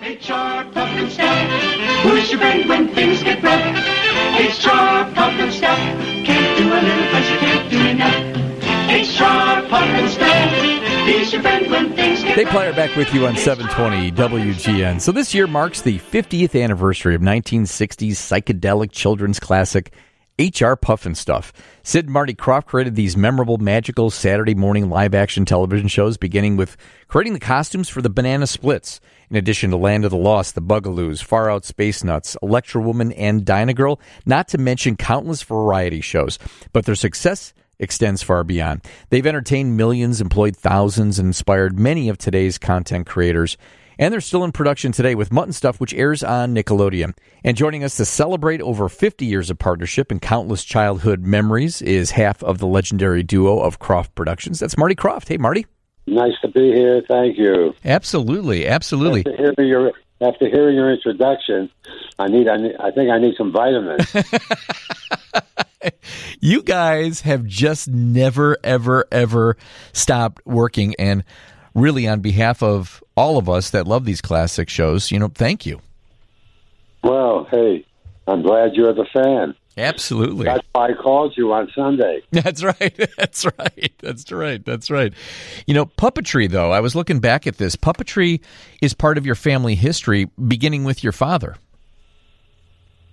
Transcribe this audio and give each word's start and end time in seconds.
HR 0.00 0.64
Pufnstuf. 0.72 2.02
Who's 2.02 2.30
your 2.30 2.40
friend 2.40 2.68
when 2.68 2.88
things 2.94 3.22
get 3.22 3.42
rough? 3.42 3.60
HR 4.38 5.10
Pufnstuf. 5.14 6.24
Can't 6.24 6.58
do 6.58 6.72
a 6.72 6.80
little 6.80 7.12
cause 7.12 7.30
you 7.30 7.38
can't 7.38 7.70
do 7.70 7.86
enough. 7.86 8.36
HR 8.88 9.66
Pufnstuf. 9.68 11.06
He's 11.06 11.32
your 11.32 11.42
friend 11.42 11.70
when 11.70 11.94
things 11.94 12.22
get 12.22 12.36
They 12.36 12.44
play 12.46 12.68
it 12.68 12.76
back 12.76 12.96
with 12.96 13.12
you 13.12 13.26
on 13.26 13.36
720 13.36 14.12
WGN. 14.12 15.00
So 15.00 15.12
this 15.12 15.34
year 15.34 15.46
marks 15.46 15.82
the 15.82 15.98
50th 15.98 16.60
anniversary 16.60 17.14
of 17.14 17.20
1960s 17.20 18.12
psychedelic 18.12 18.92
children's 18.92 19.38
classic 19.38 19.92
HR 20.38 20.76
Pufnstuf. 20.76 21.52
Sid 21.82 22.06
and 22.06 22.12
Marty 22.12 22.34
Krofft 22.34 22.66
created 22.66 22.94
these 22.94 23.16
memorable, 23.16 23.56
magical 23.58 24.10
Saturday 24.10 24.54
morning 24.54 24.90
live 24.90 25.14
action 25.14 25.44
television 25.44 25.88
shows, 25.88 26.16
beginning 26.16 26.56
with 26.56 26.76
creating 27.08 27.32
the 27.32 27.40
costumes 27.40 27.88
for 27.88 28.02
the 28.02 28.10
Banana 28.10 28.46
Splits. 28.46 29.00
In 29.30 29.36
addition 29.36 29.70
to 29.70 29.76
Land 29.76 30.04
of 30.04 30.10
the 30.12 30.16
Lost, 30.16 30.54
The 30.54 30.62
Bugaloos, 30.62 31.22
Far 31.22 31.50
Out 31.50 31.64
Space 31.64 32.04
Nuts, 32.04 32.36
Electra 32.42 32.80
Woman, 32.80 33.12
and 33.12 33.44
Girl, 33.74 34.00
not 34.24 34.48
to 34.48 34.58
mention 34.58 34.96
countless 34.96 35.42
variety 35.42 36.00
shows. 36.00 36.38
But 36.72 36.86
their 36.86 36.94
success 36.94 37.52
extends 37.78 38.22
far 38.22 38.44
beyond. 38.44 38.82
They've 39.10 39.26
entertained 39.26 39.76
millions, 39.76 40.20
employed 40.20 40.56
thousands, 40.56 41.18
and 41.18 41.26
inspired 41.26 41.78
many 41.78 42.08
of 42.08 42.18
today's 42.18 42.58
content 42.58 43.06
creators. 43.06 43.56
And 43.98 44.12
they're 44.12 44.20
still 44.20 44.44
in 44.44 44.52
production 44.52 44.92
today 44.92 45.14
with 45.14 45.32
Mutt 45.32 45.52
& 45.52 45.54
Stuff, 45.54 45.80
which 45.80 45.94
airs 45.94 46.22
on 46.22 46.54
Nickelodeon. 46.54 47.16
And 47.42 47.56
joining 47.56 47.82
us 47.82 47.96
to 47.96 48.04
celebrate 48.04 48.60
over 48.60 48.88
50 48.88 49.24
years 49.24 49.50
of 49.50 49.58
partnership 49.58 50.10
and 50.10 50.20
countless 50.20 50.64
childhood 50.64 51.22
memories 51.22 51.80
is 51.80 52.10
half 52.10 52.42
of 52.42 52.58
the 52.58 52.66
legendary 52.66 53.22
duo 53.22 53.58
of 53.58 53.78
Krofft 53.78 54.14
Productions. 54.14 54.60
That's 54.60 54.76
Marty 54.76 54.94
Krofft. 54.94 55.28
Hey, 55.28 55.38
Marty. 55.38 55.66
Nice 56.06 56.34
to 56.42 56.48
be 56.48 56.72
here. 56.72 57.02
Thank 57.06 57.36
you. 57.36 57.74
Absolutely, 57.84 58.66
absolutely. 58.66 59.20
After 59.20 59.36
hearing 59.36 59.68
your 59.68 59.92
after 60.20 60.48
hearing 60.48 60.76
your 60.76 60.92
introduction, 60.92 61.70
I 62.18 62.28
need 62.28 62.48
I, 62.48 62.56
need, 62.56 62.76
I 62.78 62.90
think 62.90 63.10
I 63.10 63.18
need 63.18 63.34
some 63.36 63.52
vitamins. 63.52 64.14
you 66.40 66.62
guys 66.62 67.22
have 67.22 67.44
just 67.44 67.88
never, 67.88 68.56
ever, 68.62 69.04
ever 69.10 69.56
stopped 69.92 70.46
working. 70.46 70.94
And 70.98 71.24
really, 71.74 72.06
on 72.06 72.20
behalf 72.20 72.62
of 72.62 73.02
all 73.16 73.36
of 73.36 73.48
us 73.48 73.70
that 73.70 73.86
love 73.86 74.04
these 74.04 74.20
classic 74.20 74.68
shows, 74.68 75.10
you 75.10 75.18
know, 75.18 75.28
thank 75.28 75.66
you. 75.66 75.80
well, 77.02 77.46
hey, 77.50 77.84
I'm 78.26 78.42
glad 78.42 78.74
you're 78.74 78.94
the 78.94 79.06
fan. 79.12 79.54
Absolutely. 79.76 80.44
That's 80.44 80.66
why 80.72 80.88
I 80.88 80.92
called 80.94 81.36
you 81.36 81.52
on 81.52 81.70
Sunday. 81.74 82.22
That's 82.30 82.62
right. 82.62 83.08
That's 83.18 83.44
right. 83.58 83.92
That's 83.98 84.32
right. 84.32 84.64
That's 84.64 84.90
right. 84.90 85.12
You 85.66 85.74
know, 85.74 85.86
puppetry, 85.86 86.50
though, 86.50 86.72
I 86.72 86.80
was 86.80 86.94
looking 86.94 87.20
back 87.20 87.46
at 87.46 87.58
this. 87.58 87.76
Puppetry 87.76 88.40
is 88.80 88.94
part 88.94 89.18
of 89.18 89.26
your 89.26 89.34
family 89.34 89.74
history, 89.74 90.30
beginning 90.48 90.84
with 90.84 91.02
your 91.02 91.12
father. 91.12 91.56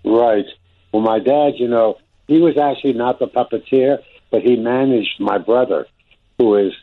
Right. 0.06 0.45
Well, 0.91 1.02
my 1.02 1.19
dad, 1.19 1.53
you 1.58 1.67
know, 1.67 1.97
he 2.28 2.39
was 2.39 2.58
actually 2.58 2.94
not 2.94 3.19
the 3.19 3.28
puppeteer, 3.28 4.00
but 4.31 4.41
he 4.41 4.56
managed 4.56 5.19
my 5.19 5.38
brother, 5.38 5.88
who 6.38 6.56
is 6.56 6.73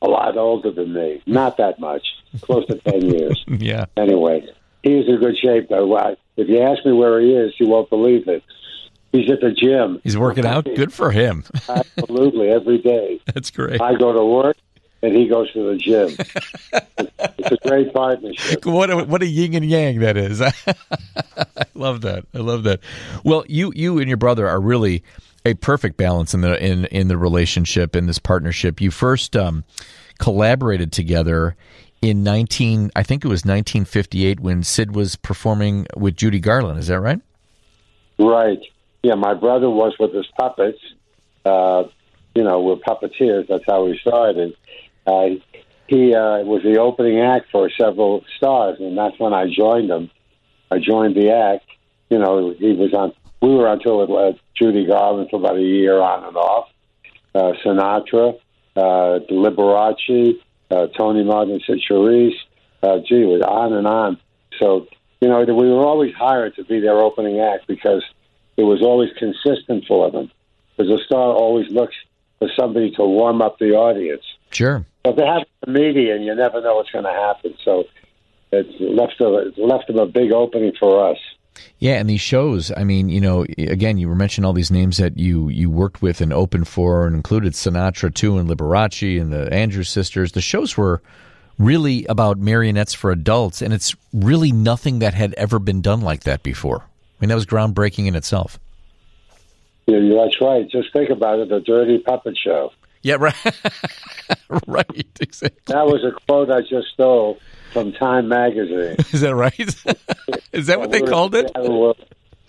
a 0.00 0.08
lot 0.08 0.36
older 0.36 0.70
than 0.70 0.92
me. 0.92 1.22
Not 1.26 1.56
that 1.56 1.80
much, 1.80 2.06
close 2.42 2.66
to 2.66 2.76
10 2.78 3.02
years. 3.02 3.44
Yeah. 3.58 3.86
Anyway, 3.96 4.46
he's 4.82 5.06
in 5.08 5.18
good 5.18 5.36
shape, 5.38 5.68
though. 5.68 6.16
If 6.36 6.48
you 6.48 6.60
ask 6.60 6.84
me 6.84 6.92
where 6.92 7.20
he 7.20 7.32
is, 7.32 7.54
you 7.58 7.68
won't 7.68 7.88
believe 7.88 8.28
it. 8.28 8.42
He's 9.14 9.30
at 9.30 9.40
the 9.40 9.52
gym. 9.52 10.00
He's 10.02 10.18
working 10.18 10.44
out. 10.44 10.64
Good 10.64 10.92
for 10.92 11.12
him. 11.12 11.44
Absolutely, 11.68 12.48
every 12.48 12.78
day. 12.78 13.20
That's 13.32 13.48
great. 13.52 13.80
I 13.80 13.94
go 13.94 14.12
to 14.12 14.24
work, 14.24 14.56
and 15.02 15.14
he 15.14 15.28
goes 15.28 15.52
to 15.52 15.70
the 15.70 15.76
gym. 15.76 16.16
it's 17.38 17.52
a 17.52 17.68
great 17.68 17.94
partnership. 17.94 18.66
What 18.66 18.90
a, 18.90 19.04
what 19.04 19.22
a 19.22 19.26
yin 19.26 19.54
and 19.54 19.64
yang 19.64 20.00
that 20.00 20.16
is. 20.16 20.42
I 20.42 20.52
love 21.74 22.00
that. 22.00 22.26
I 22.34 22.38
love 22.38 22.64
that. 22.64 22.80
Well, 23.22 23.44
you 23.46 23.72
you 23.76 24.00
and 24.00 24.08
your 24.08 24.16
brother 24.16 24.48
are 24.48 24.60
really 24.60 25.04
a 25.46 25.54
perfect 25.54 25.96
balance 25.96 26.34
in 26.34 26.40
the 26.40 26.60
in 26.60 26.86
in 26.86 27.06
the 27.06 27.16
relationship 27.16 27.94
in 27.94 28.06
this 28.06 28.18
partnership. 28.18 28.80
You 28.80 28.90
first 28.90 29.36
um, 29.36 29.62
collaborated 30.18 30.90
together 30.90 31.54
in 32.02 32.24
19 32.24 32.90
I 32.96 33.04
think 33.04 33.24
it 33.24 33.28
was 33.28 33.44
1958 33.44 34.40
when 34.40 34.64
Sid 34.64 34.92
was 34.92 35.14
performing 35.14 35.86
with 35.96 36.16
Judy 36.16 36.40
Garland, 36.40 36.80
is 36.80 36.88
that 36.88 36.98
right? 36.98 37.20
Right. 38.18 38.60
Yeah, 39.04 39.16
my 39.16 39.34
brother 39.34 39.68
was 39.68 39.92
with 40.00 40.14
his 40.14 40.26
puppets. 40.34 40.78
Uh, 41.44 41.84
you 42.34 42.42
know, 42.42 42.62
we're 42.62 42.76
puppeteers. 42.76 43.46
That's 43.46 43.64
how 43.68 43.84
we 43.84 43.98
started. 43.98 44.56
Uh, 45.06 45.36
he 45.86 46.14
uh, 46.14 46.40
was 46.40 46.62
the 46.62 46.78
opening 46.78 47.20
act 47.20 47.50
for 47.52 47.68
several 47.78 48.24
stars, 48.38 48.78
and 48.80 48.96
that's 48.96 49.20
when 49.20 49.34
I 49.34 49.44
joined 49.54 49.90
him. 49.90 50.10
I 50.70 50.78
joined 50.78 51.16
the 51.16 51.32
act. 51.32 51.66
You 52.08 52.18
know, 52.18 52.54
he 52.58 52.72
was 52.72 52.94
on. 52.94 53.12
We 53.42 53.54
were 53.54 53.70
until 53.70 54.00
uh, 54.16 54.32
Judy 54.54 54.86
Garland 54.86 55.28
for 55.28 55.36
about 55.36 55.58
a 55.58 55.62
year 55.62 56.00
on 56.00 56.24
and 56.24 56.36
off. 56.38 56.70
Uh, 57.34 57.52
Sinatra, 57.62 58.40
uh, 58.74 59.18
Liberace, 59.30 60.40
uh, 60.70 60.86
Tony 60.96 61.24
Martin, 61.24 61.60
Charisse. 61.60 62.40
Uh, 62.82 63.00
gee, 63.06 63.20
it 63.20 63.26
was 63.26 63.42
on 63.42 63.74
and 63.74 63.86
on. 63.86 64.18
So 64.58 64.86
you 65.20 65.28
know, 65.28 65.44
we 65.44 65.70
were 65.70 65.84
always 65.84 66.14
hired 66.14 66.56
to 66.56 66.64
be 66.64 66.80
their 66.80 66.98
opening 66.98 67.40
act 67.40 67.66
because 67.66 68.02
it 68.56 68.62
was 68.62 68.82
always 68.82 69.10
consistent 69.18 69.84
for 69.86 70.10
them. 70.10 70.30
Because 70.76 71.00
a 71.00 71.04
star 71.04 71.32
always 71.32 71.70
looks 71.70 71.94
for 72.38 72.48
somebody 72.58 72.90
to 72.92 73.04
warm 73.04 73.42
up 73.42 73.58
the 73.58 73.72
audience. 73.72 74.24
Sure. 74.50 74.84
But 75.02 75.16
they 75.16 75.26
have 75.26 75.42
a 75.42 75.66
comedian, 75.66 76.22
you 76.22 76.34
never 76.34 76.60
know 76.60 76.76
what's 76.76 76.90
going 76.90 77.04
to 77.04 77.10
happen. 77.10 77.54
So 77.64 77.84
it's 78.52 78.74
left 78.80 79.20
a, 79.20 79.48
it's 79.48 79.58
left 79.58 79.86
them 79.86 79.98
a 79.98 80.06
big 80.06 80.32
opening 80.32 80.72
for 80.78 81.10
us. 81.10 81.18
Yeah, 81.78 81.94
and 81.94 82.08
these 82.08 82.20
shows, 82.20 82.72
I 82.76 82.82
mean, 82.82 83.08
you 83.08 83.20
know, 83.20 83.44
again, 83.58 83.98
you 83.98 84.08
were 84.08 84.14
mentioning 84.14 84.44
all 84.44 84.52
these 84.52 84.70
names 84.70 84.96
that 84.96 85.18
you 85.18 85.48
you 85.48 85.70
worked 85.70 86.02
with 86.02 86.20
and 86.20 86.32
opened 86.32 86.66
for, 86.66 87.06
and 87.06 87.14
included 87.14 87.52
Sinatra 87.52 88.12
too, 88.12 88.38
and 88.38 88.48
Liberace 88.48 89.20
and 89.20 89.32
the 89.32 89.52
Andrews 89.52 89.88
Sisters. 89.88 90.32
The 90.32 90.40
shows 90.40 90.76
were 90.76 91.00
really 91.58 92.04
about 92.06 92.38
marionettes 92.38 92.94
for 92.94 93.12
adults, 93.12 93.62
and 93.62 93.72
it's 93.72 93.94
really 94.12 94.50
nothing 94.50 94.98
that 95.00 95.14
had 95.14 95.34
ever 95.34 95.58
been 95.58 95.80
done 95.80 96.00
like 96.00 96.24
that 96.24 96.42
before. 96.42 96.86
I 97.18 97.24
mean, 97.24 97.28
that 97.28 97.34
was 97.34 97.46
groundbreaking 97.46 98.06
in 98.06 98.14
itself. 98.14 98.58
Yeah, 99.86 99.98
that's 100.22 100.40
right. 100.40 100.68
Just 100.70 100.92
think 100.92 101.10
about 101.10 101.38
it, 101.40 101.48
the 101.48 101.60
Dirty 101.60 101.98
Puppet 101.98 102.36
Show. 102.42 102.72
Yeah, 103.02 103.16
right. 103.20 103.34
right, 104.66 105.06
exactly. 105.20 105.60
That 105.66 105.86
was 105.86 106.02
a 106.04 106.12
quote 106.26 106.50
I 106.50 106.60
just 106.62 106.88
stole 106.94 107.38
from 107.72 107.92
Time 107.92 108.28
Magazine. 108.28 108.96
Is 109.12 109.20
that 109.20 109.34
right? 109.34 109.58
Is 110.52 110.66
that 110.68 110.78
what 110.80 110.90
they 110.90 110.98
We 110.98 111.02
were 111.02 111.08
at 111.08 111.12
called 111.12 111.34
it? 111.34 111.50
World- 111.54 112.02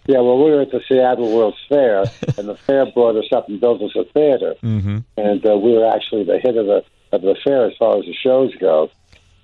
Yeah, 0.07 0.19
well, 0.19 0.37
we 0.43 0.51
were 0.51 0.61
at 0.61 0.71
the 0.71 0.81
Seattle 0.87 1.35
World's 1.35 1.57
Fair, 1.67 2.05
and 2.37 2.47
the 2.47 2.55
fair 2.55 2.85
brought 2.91 3.15
us 3.17 3.25
up 3.33 3.49
and 3.49 3.59
built 3.59 3.81
us 3.81 3.95
a 3.95 4.05
theater, 4.05 4.55
Mm-hmm. 4.63 4.99
and 5.17 5.45
uh, 5.45 5.57
we 5.57 5.73
were 5.73 5.87
actually 5.93 6.23
the 6.23 6.39
hit 6.39 6.55
of 6.57 6.65
the 6.67 6.83
of 7.11 7.21
the 7.21 7.35
fair 7.43 7.65
as 7.67 7.73
far 7.77 7.97
as 7.97 8.05
the 8.05 8.13
shows 8.13 8.53
go. 8.55 8.89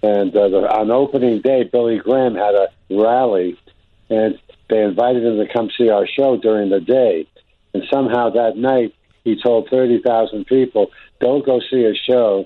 And 0.04 0.36
uh, 0.36 0.50
the, 0.50 0.58
on 0.74 0.90
opening 0.92 1.42
day, 1.42 1.64
Billy 1.64 1.98
Graham 2.00 2.36
had 2.36 2.56
a 2.56 2.68
rally, 2.90 3.58
and 4.10 4.40
they 4.72 4.82
invited 4.82 5.24
him 5.24 5.38
to 5.38 5.54
come 5.54 5.70
see 5.78 5.90
our 5.90 6.08
show 6.08 6.38
during 6.38 6.70
the 6.70 6.80
day. 6.80 7.28
And 7.74 7.84
somehow 7.94 8.30
that 8.32 8.58
night, 8.58 8.96
he 9.24 9.40
told 9.40 9.70
thirty 9.70 10.02
thousand 10.02 10.46
people, 10.46 10.88
"Don't 11.20 11.46
go 11.46 11.60
see 11.70 11.84
a 11.84 11.94
show 11.94 12.46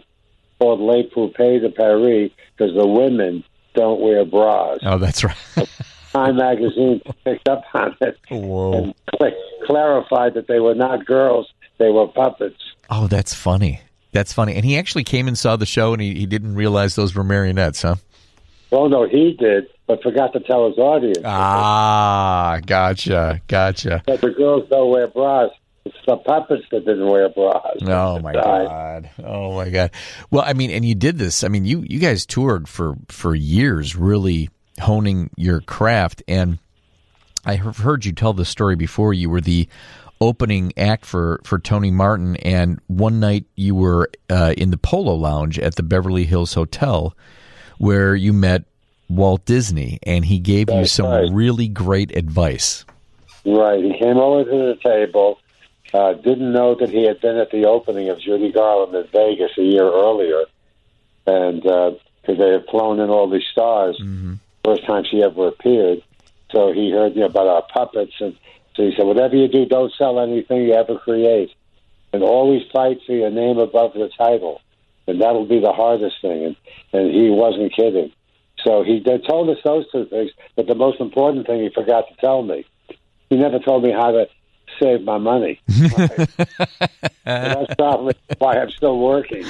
called 0.60 0.82
Les 0.82 1.04
Poupées 1.04 1.62
de 1.62 1.70
Paris 1.70 2.32
because 2.58 2.76
the 2.76 2.86
women 2.86 3.44
don't 3.76 4.02
wear 4.02 4.26
bras." 4.26 4.80
Oh, 4.84 4.98
that's 4.98 5.24
right. 5.24 5.38
Time 6.12 6.38
magazine 6.38 7.02
picked 7.24 7.48
up 7.48 7.64
on 7.74 7.96
it 8.02 8.18
Whoa. 8.30 8.74
and 8.74 8.94
cl- 9.20 9.34
clarified 9.66 10.34
that 10.34 10.48
they 10.48 10.60
were 10.60 10.76
not 10.76 11.06
girls; 11.06 11.48
they 11.78 11.90
were 11.90 12.08
puppets. 12.08 12.60
Oh, 12.90 13.08
that's 13.08 13.34
funny. 13.34 13.82
That's 14.12 14.32
funny. 14.32 14.56
And 14.56 14.64
he 14.64 14.78
actually 14.78 15.04
came 15.04 15.28
and 15.28 15.38
saw 15.38 15.58
the 15.58 15.66
show, 15.66 15.92
and 15.94 16.02
he, 16.02 16.16
he 16.16 16.26
didn't 16.26 16.56
realize 16.56 16.96
those 16.96 17.14
were 17.14 17.24
marionettes, 17.24 17.82
huh? 17.82 17.96
Well, 18.72 18.88
no, 18.88 19.06
he 19.08 19.34
did, 19.38 19.68
but 19.88 20.02
forgot 20.04 20.34
to 20.34 20.40
tell 20.40 20.68
his 20.70 20.78
audience 20.78 21.20
Ah, 21.26 22.60
gotcha, 22.66 23.42
gotcha. 23.48 24.04
that 24.08 24.22
the 24.22 24.32
girls 24.32 24.68
don't 24.70 24.90
wear 24.92 25.08
bras. 25.08 25.52
It's 25.86 25.96
the 26.08 26.18
puppets 26.18 26.64
that 26.72 26.84
didn't 26.86 27.08
wear 27.08 27.30
bras. 27.30 27.78
Oh 27.84 28.20
my 28.20 28.34
god. 28.34 29.10
Oh 29.24 29.54
my 29.56 29.70
god. 29.70 29.92
Well, 30.32 30.44
I 30.46 30.54
mean, 30.54 30.72
and 30.72 30.84
you 30.84 30.96
did 30.96 31.20
this. 31.20 31.44
I 31.44 31.48
mean, 31.48 31.66
you 31.66 31.86
you 31.88 32.00
guys 32.00 32.26
toured 32.26 32.68
for 32.68 32.96
for 33.10 33.36
years, 33.36 33.96
really 33.96 34.50
honing 34.82 35.30
your 35.38 35.62
craft. 35.62 36.24
And 36.28 36.58
I 37.46 37.56
have 37.58 37.78
heard 37.78 38.04
you 38.06 38.14
tell 38.14 38.34
the 38.34 38.46
story 38.46 38.76
before. 38.76 39.14
You 39.14 39.30
were 39.30 39.42
the 39.42 39.70
opening 40.20 40.74
act 40.76 41.06
for 41.06 41.40
for 41.44 41.60
Tony 41.60 41.92
Martin, 41.92 42.36
and 42.38 42.80
one 42.88 43.20
night 43.20 43.46
you 43.56 43.76
were 43.76 44.10
uh, 44.28 44.56
in 44.58 44.72
the 44.72 44.78
Polo 44.78 45.14
Lounge 45.14 45.60
at 45.60 45.76
the 45.76 45.84
Beverly 45.84 46.24
Hills 46.26 46.56
Hotel, 46.56 47.16
where 47.78 48.16
you 48.16 48.34
met 48.34 48.64
Walt 49.10 49.46
Disney, 49.46 50.00
and 50.04 50.26
he 50.26 50.40
gave 50.40 50.70
you 50.70 50.86
some 50.86 51.08
right. 51.08 51.30
really 51.32 51.68
great 51.68 52.16
advice. 52.16 52.86
Right. 53.46 53.84
He 53.84 53.98
came 54.00 54.18
over 54.18 54.44
to 54.44 54.50
the 54.50 54.78
table. 54.84 55.40
Uh, 55.94 56.14
didn't 56.14 56.52
know 56.52 56.76
that 56.76 56.90
he 56.90 57.06
had 57.06 57.22
been 57.22 57.38
at 57.38 57.52
the 57.52 57.66
opening 57.66 58.10
of 58.10 58.20
Judy 58.20 58.52
Garland 58.52 58.96
in 58.96 59.08
Vegas 59.12 59.52
a 59.58 59.62
year 59.62 59.86
earlier, 59.86 60.44
and 61.26 61.62
because 61.62 62.38
they 62.38 62.50
had 62.50 62.66
flown 62.70 63.00
in 63.00 63.10
all 63.10 63.30
these 63.30 63.46
stars, 63.52 64.02
first 64.66 64.86
time 64.86 65.04
she 65.10 65.24
ever 65.24 65.48
appeared. 65.48 66.02
So 66.52 66.74
he 66.74 66.92
heard 66.92 67.14
you 67.16 67.22
know, 67.22 67.28
about 67.28 67.48
our 67.48 67.64
puppets, 67.72 68.14
and 68.20 68.36
so 68.76 68.84
he 68.84 68.96
said, 68.96 69.06
"Whatever 69.06 69.36
you 69.36 69.48
do, 69.48 69.66
don't 69.66 69.94
sell 69.94 70.20
anything 70.20 70.64
you 70.64 70.74
ever 70.74 70.98
create, 70.98 71.52
and 72.12 72.24
always 72.24 72.64
fight 72.74 73.00
for 73.06 73.14
your 73.14 73.30
name 73.30 73.58
above 73.58 73.94
the 73.94 74.10
title, 74.18 74.62
and 75.08 75.22
that'll 75.22 75.46
be 75.46 75.60
the 75.60 75.72
hardest 75.72 76.22
thing." 76.22 76.46
And 76.46 76.56
and 76.94 77.14
he 77.14 77.30
wasn't 77.30 77.74
kidding. 77.74 78.12
So 78.66 78.84
he 78.84 79.02
told 79.28 79.50
us 79.50 79.58
those 79.64 79.90
two 79.92 80.06
things, 80.06 80.32
but 80.56 80.68
the 80.68 80.76
most 80.76 81.00
important 81.00 81.46
thing 81.48 81.62
he 81.62 81.70
forgot 81.70 82.06
to 82.10 82.16
tell 82.16 82.42
me. 82.42 82.66
He 83.30 83.38
never 83.38 83.60
told 83.60 83.84
me 83.84 83.92
how 83.92 84.12
to 84.12 84.28
save 84.80 85.04
my 85.04 85.18
money. 85.18 85.60
that's 87.26 87.76
probably 87.76 88.16
why 88.38 88.58
I'm 88.58 88.70
still 88.72 88.98
working. 89.00 89.46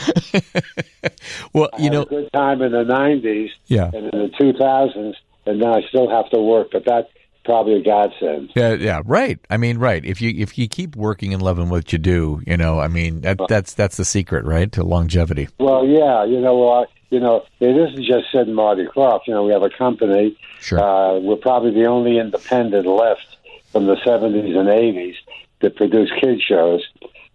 well, 1.54 1.70
I 1.74 1.78
you 1.78 1.84
had 1.86 1.94
know, 1.94 2.02
a 2.04 2.06
good 2.06 2.32
time 2.34 2.62
in 2.62 2.72
the 2.72 2.84
'90s 2.84 3.50
Yeah. 3.68 3.90
and 3.94 4.14
in 4.14 4.20
the 4.20 4.30
2000s, 4.40 5.16
and 5.46 5.60
now 5.60 5.76
I 5.76 5.82
still 5.90 6.10
have 6.10 6.30
to 6.32 6.40
work, 6.42 6.70
but 6.72 6.84
that's 6.86 7.08
probably 7.44 7.76
a 7.76 7.84
godsend. 7.84 8.52
Yeah, 8.56 8.74
yeah, 8.74 9.02
right. 9.06 9.40
I 9.50 9.58
mean, 9.58 9.78
right. 9.78 10.04
If 10.04 10.22
you 10.22 10.34
if 10.36 10.58
you 10.58 10.68
keep 10.68 10.96
working 10.96 11.34
and 11.34 11.42
loving 11.42 11.70
what 11.70 11.94
you 11.94 12.00
do, 12.00 12.42
you 12.46 12.58
know, 12.58 12.80
I 12.80 12.88
mean, 12.88 13.22
that, 13.22 13.40
that's 13.48 13.74
that's 13.74 13.98
the 13.98 14.06
secret, 14.06 14.46
right, 14.46 14.72
to 14.74 14.84
longevity. 14.84 15.48
Well, 15.60 15.86
yeah, 15.86 16.26
you 16.26 16.40
know, 16.42 16.58
well, 16.58 16.86
you 17.16 17.22
know, 17.22 17.46
it 17.62 17.78
isn't 17.78 18.04
just 18.04 18.30
Sid 18.34 18.48
and 18.48 18.56
Marty 18.58 18.84
Krofft. 18.86 19.22
You 19.26 19.36
know, 19.36 19.46
we 19.46 19.54
have 19.54 19.64
a 19.64 19.70
company. 19.70 20.38
Sure. 20.60 20.84
Uh, 20.84 21.20
we're 21.20 21.38
probably 21.38 21.72
the 21.72 21.86
only 21.86 22.20
independent 22.20 22.86
left 22.86 23.38
from 23.72 23.86
the 23.86 23.96
70s 23.96 24.58
and 24.58 24.68
80s 24.68 25.16
that 25.62 25.78
produce 25.78 26.12
kid 26.20 26.42
shows. 26.42 26.86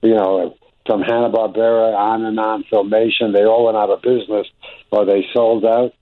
You 0.02 0.14
know, 0.16 0.54
from 0.84 1.00
Hanna 1.00 1.30
Barbera 1.30 1.96
on 1.96 2.26
and 2.26 2.38
on, 2.38 2.64
Filmation. 2.64 3.32
They 3.32 3.44
all 3.44 3.64
went 3.64 3.78
out 3.78 3.88
of 3.88 4.02
business, 4.02 4.46
or 4.90 5.06
they 5.06 5.26
sold 5.32 5.64
out, 5.64 5.94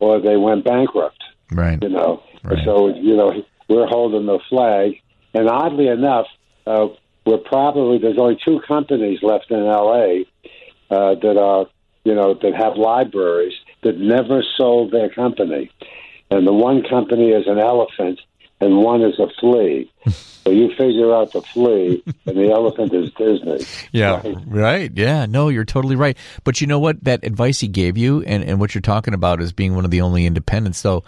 or 0.00 0.20
they 0.20 0.36
went 0.36 0.64
bankrupt. 0.64 1.22
Right. 1.52 1.80
you 1.80 1.90
know. 1.90 2.20
Right. 2.42 2.64
So 2.64 2.88
you 2.88 3.14
know 3.14 3.44
we're 3.68 3.86
holding 3.86 4.26
the 4.26 4.40
flag, 4.48 5.00
and 5.34 5.48
oddly 5.48 5.86
enough, 5.86 6.26
uh, 6.66 6.88
we're 7.24 7.38
probably 7.38 7.98
there's 7.98 8.18
only 8.18 8.40
two 8.44 8.60
companies 8.66 9.20
left 9.22 9.52
in 9.52 9.60
L.A. 9.60 10.26
Uh, 10.90 11.14
that 11.14 11.36
are 11.38 11.66
you 12.04 12.14
know 12.14 12.34
that 12.34 12.54
have 12.54 12.76
libraries 12.76 13.54
that 13.82 13.98
never 13.98 14.42
sold 14.56 14.92
their 14.92 15.08
company, 15.10 15.70
and 16.30 16.46
the 16.46 16.52
one 16.52 16.82
company 16.88 17.30
is 17.30 17.46
an 17.46 17.58
elephant, 17.58 18.20
and 18.60 18.78
one 18.78 19.02
is 19.02 19.18
a 19.18 19.28
flea. 19.40 19.90
so 20.44 20.50
you 20.50 20.68
figure 20.76 21.14
out 21.14 21.32
the 21.32 21.42
flea, 21.42 22.02
and 22.26 22.36
the 22.36 22.50
elephant 22.50 22.92
is 22.94 23.10
Disney. 23.14 23.64
Yeah, 23.92 24.20
Right. 24.24 24.36
right. 24.46 24.92
Yeah, 24.94 25.26
no, 25.26 25.48
you're 25.48 25.64
totally 25.64 25.96
right. 25.96 26.16
But 26.42 26.60
you 26.60 26.66
know 26.66 26.78
what? 26.80 27.02
That 27.04 27.24
advice 27.24 27.60
he 27.60 27.68
gave 27.68 27.96
you 27.96 28.22
and, 28.22 28.42
and 28.42 28.58
what 28.58 28.74
you're 28.74 28.82
talking 28.82 29.14
about 29.14 29.40
is 29.40 29.52
being 29.52 29.74
one 29.76 29.84
of 29.84 29.90
the 29.92 30.00
only 30.00 30.26
independents. 30.26 30.78
So 30.78 31.04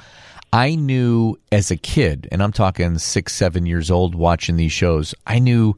I 0.52 0.76
knew 0.76 1.36
as 1.50 1.70
a 1.72 1.76
kid, 1.76 2.28
and 2.30 2.42
I'm 2.42 2.52
talking 2.52 2.96
six, 2.98 3.34
seven 3.34 3.66
years 3.66 3.90
old 3.90 4.14
watching 4.14 4.56
these 4.56 4.70
shows, 4.72 5.14
I 5.26 5.40
knew 5.40 5.74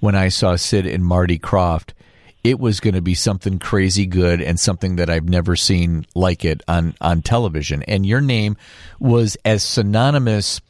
when 0.00 0.14
I 0.14 0.28
saw 0.28 0.56
Sid 0.56 0.86
and 0.86 1.04
Marty 1.04 1.38
Krofft, 1.38 1.90
it 2.44 2.58
was 2.58 2.80
going 2.80 2.94
to 2.94 3.02
be 3.02 3.14
something 3.14 3.58
crazy 3.58 4.06
good 4.06 4.40
and 4.40 4.58
something 4.58 4.96
that 4.96 5.08
I've 5.08 5.28
never 5.28 5.54
seen 5.56 6.06
like 6.14 6.44
it 6.44 6.62
on, 6.66 6.94
on 7.00 7.22
television. 7.22 7.82
And 7.84 8.04
your 8.04 8.20
name 8.20 8.56
was 8.98 9.36
as 9.44 9.62
synonymous 9.62 10.60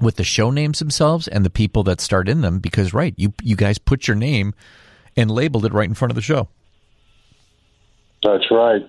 with 0.00 0.16
the 0.16 0.24
show 0.24 0.50
names 0.50 0.78
themselves 0.78 1.28
and 1.28 1.44
the 1.44 1.50
people 1.50 1.84
that 1.84 2.00
start 2.00 2.28
in 2.28 2.40
them 2.40 2.58
because 2.58 2.92
right 2.92 3.14
you 3.16 3.32
you 3.42 3.54
guys 3.54 3.78
put 3.78 4.08
your 4.08 4.16
name 4.16 4.52
and 5.16 5.30
labeled 5.30 5.64
it 5.64 5.72
right 5.72 5.88
in 5.88 5.94
front 5.94 6.10
of 6.10 6.16
the 6.16 6.22
show 6.22 6.48
That's 8.22 8.50
right, 8.50 8.82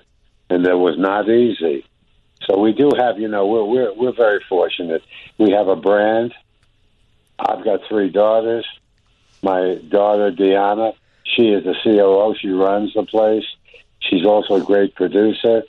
and 0.50 0.66
it 0.66 0.74
was 0.74 0.98
not 0.98 1.30
easy. 1.30 1.86
So 2.46 2.60
we 2.60 2.74
do 2.74 2.92
have, 2.98 3.20
you 3.20 3.28
know, 3.28 3.46
we're 3.48 3.66
we're 3.66 3.94
we're 3.94 4.16
very 4.16 4.44
fortunate. 4.48 5.04
We 5.38 5.52
have 5.52 5.68
a 5.68 5.76
brand. 5.76 6.34
I've 7.38 7.64
got 7.64 7.82
three 7.90 8.10
daughters. 8.10 8.66
My 9.42 9.76
daughter 9.90 10.32
Deanna, 10.32 10.94
she 11.26 11.50
is 11.50 11.64
the 11.64 11.76
COO. 11.84 12.36
She 12.40 12.50
runs 12.50 12.94
the 12.94 13.04
place. 13.04 13.44
She's 14.00 14.26
also 14.26 14.56
a 14.56 14.64
great 14.64 14.96
producer. 14.96 15.64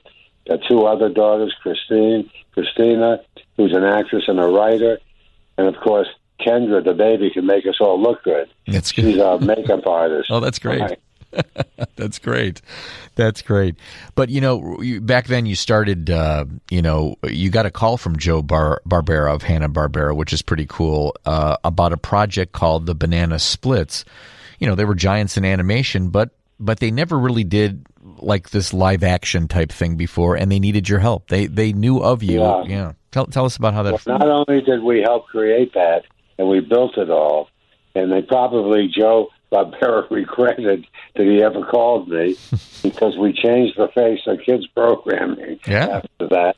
Got 0.49 0.61
two 0.69 0.87
other 0.87 1.09
daughters, 1.09 1.55
Christine, 1.63 2.31
Christina, 2.53 3.21
who's 3.57 3.75
an 3.75 3.85
actress 3.85 4.25
and 4.29 4.39
a 4.39 4.47
writer, 4.47 4.99
and 5.59 5.67
of 5.67 5.77
course 5.83 6.09
Kendra, 6.41 6.85
the 6.85 6.93
baby, 6.93 7.31
can 7.31 7.47
make 7.47 7.67
us 7.67 7.77
all 7.81 8.01
look 8.01 8.23
good. 8.23 8.49
That's 8.67 8.93
She's 8.93 9.17
good. 9.17 9.21
our 9.21 9.39
makeup 9.39 9.87
artist. 9.87 10.31
Oh, 10.31 10.41
that's 10.41 10.59
great. 10.59 10.81
Right. 10.81 11.01
That's 11.97 12.19
great. 12.19 12.63
That's 13.15 13.43
great. 13.43 13.75
But 14.15 14.31
you 14.31 14.41
know, 14.41 14.81
you, 14.81 15.03
back 15.03 15.27
then 15.27 15.45
you 15.45 15.55
started. 15.55 16.09
Uh, 16.09 16.47
you 16.71 16.81
know, 16.81 17.17
you 17.25 17.51
got 17.51 17.67
a 17.67 17.71
call 17.71 17.99
from 17.99 18.17
Joe 18.17 18.41
Bar- 18.43 18.81
Barbera 18.89 19.35
of 19.35 19.43
Hanna 19.43 19.69
Barbera, 19.69 20.17
which 20.17 20.33
is 20.33 20.41
pretty 20.41 20.65
cool, 20.67 21.15
uh, 21.27 21.57
about 21.63 21.93
a 21.93 21.99
project 21.99 22.53
called 22.53 22.87
the 22.87 22.95
Banana 22.95 23.39
Splits. 23.39 24.05
You 24.59 24.67
know, 24.67 24.75
they 24.75 24.85
were 24.85 24.95
giants 24.95 25.37
in 25.37 25.45
animation, 25.45 26.11
but 26.11 26.31
but 26.59 26.81
they 26.81 26.91
never 26.91 27.19
really 27.19 27.45
did 27.45 27.87
like 28.19 28.51
this 28.51 28.73
live 28.73 29.03
action 29.05 29.49
type 29.49 29.71
thing 29.71 29.97
before, 29.97 30.37
and 30.37 30.51
they 30.51 30.59
needed 30.59 30.89
your 30.89 30.99
help. 31.01 31.29
They 31.29 31.47
they 31.47 31.73
knew 31.73 31.99
of 32.03 32.23
you. 32.23 32.41
Yeah. 32.41 32.93
Tell 33.13 33.27
tell 33.27 33.45
us 33.45 33.57
about 33.57 33.75
how 33.75 33.83
that. 33.85 34.05
Well, 34.07 34.19
not 34.19 34.29
only 34.29 34.63
did 34.63 34.83
we 34.83 35.01
help 35.03 35.27
create 35.27 35.75
that, 35.75 36.05
and 36.39 36.49
we 36.49 36.61
built 36.61 36.97
it 36.99 37.11
all, 37.11 37.49
and 37.95 38.11
they 38.13 38.23
probably 38.23 38.89
Joe 38.89 39.29
Barbera 39.53 40.11
regretted 40.11 40.87
that 41.15 41.23
he 41.27 41.43
ever 41.43 41.65
called 41.65 42.09
me 42.09 42.37
because 42.83 43.17
we 43.17 43.33
changed 43.33 43.77
the 43.79 43.89
face 43.95 44.21
of 44.27 44.39
kids 44.45 44.67
programming 44.69 45.59
Yeah. 45.67 46.01
after 46.03 46.29
that. 46.29 46.57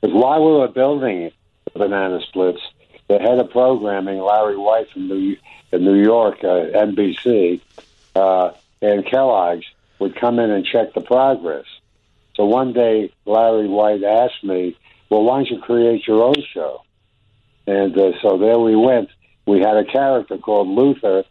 Because 0.00 0.14
while 0.16 0.44
we 0.44 0.52
were 0.58 0.68
building 0.68 1.30
Banana 1.74 2.20
Splits, 2.28 2.60
the 3.10 3.18
head 3.18 3.40
of 3.40 3.50
programming, 3.50 4.20
Larry 4.20 4.56
White 4.56 4.88
from 4.92 5.08
New, 5.08 5.36
New 5.72 6.00
York, 6.00 6.44
uh, 6.44 6.70
NBC, 6.86 7.60
uh, 8.14 8.52
and 8.80 9.04
Kellogg's 9.04 9.66
would 9.98 10.14
come 10.14 10.38
in 10.38 10.48
and 10.48 10.64
check 10.64 10.94
the 10.94 11.00
progress. 11.00 11.64
So 12.36 12.44
one 12.44 12.72
day, 12.72 13.12
Larry 13.26 13.66
White 13.66 14.04
asked 14.04 14.44
me, 14.44 14.76
"Well, 15.08 15.24
why 15.24 15.38
don't 15.38 15.50
you 15.50 15.58
create 15.58 16.06
your 16.06 16.22
own 16.22 16.40
show?" 16.54 16.84
And 17.66 17.98
uh, 17.98 18.12
so 18.22 18.38
there 18.38 18.60
we 18.60 18.76
went. 18.76 19.10
We 19.44 19.58
had 19.58 19.76
a 19.76 19.84
character 19.84 20.38
called 20.38 20.68
Luther 20.68 21.24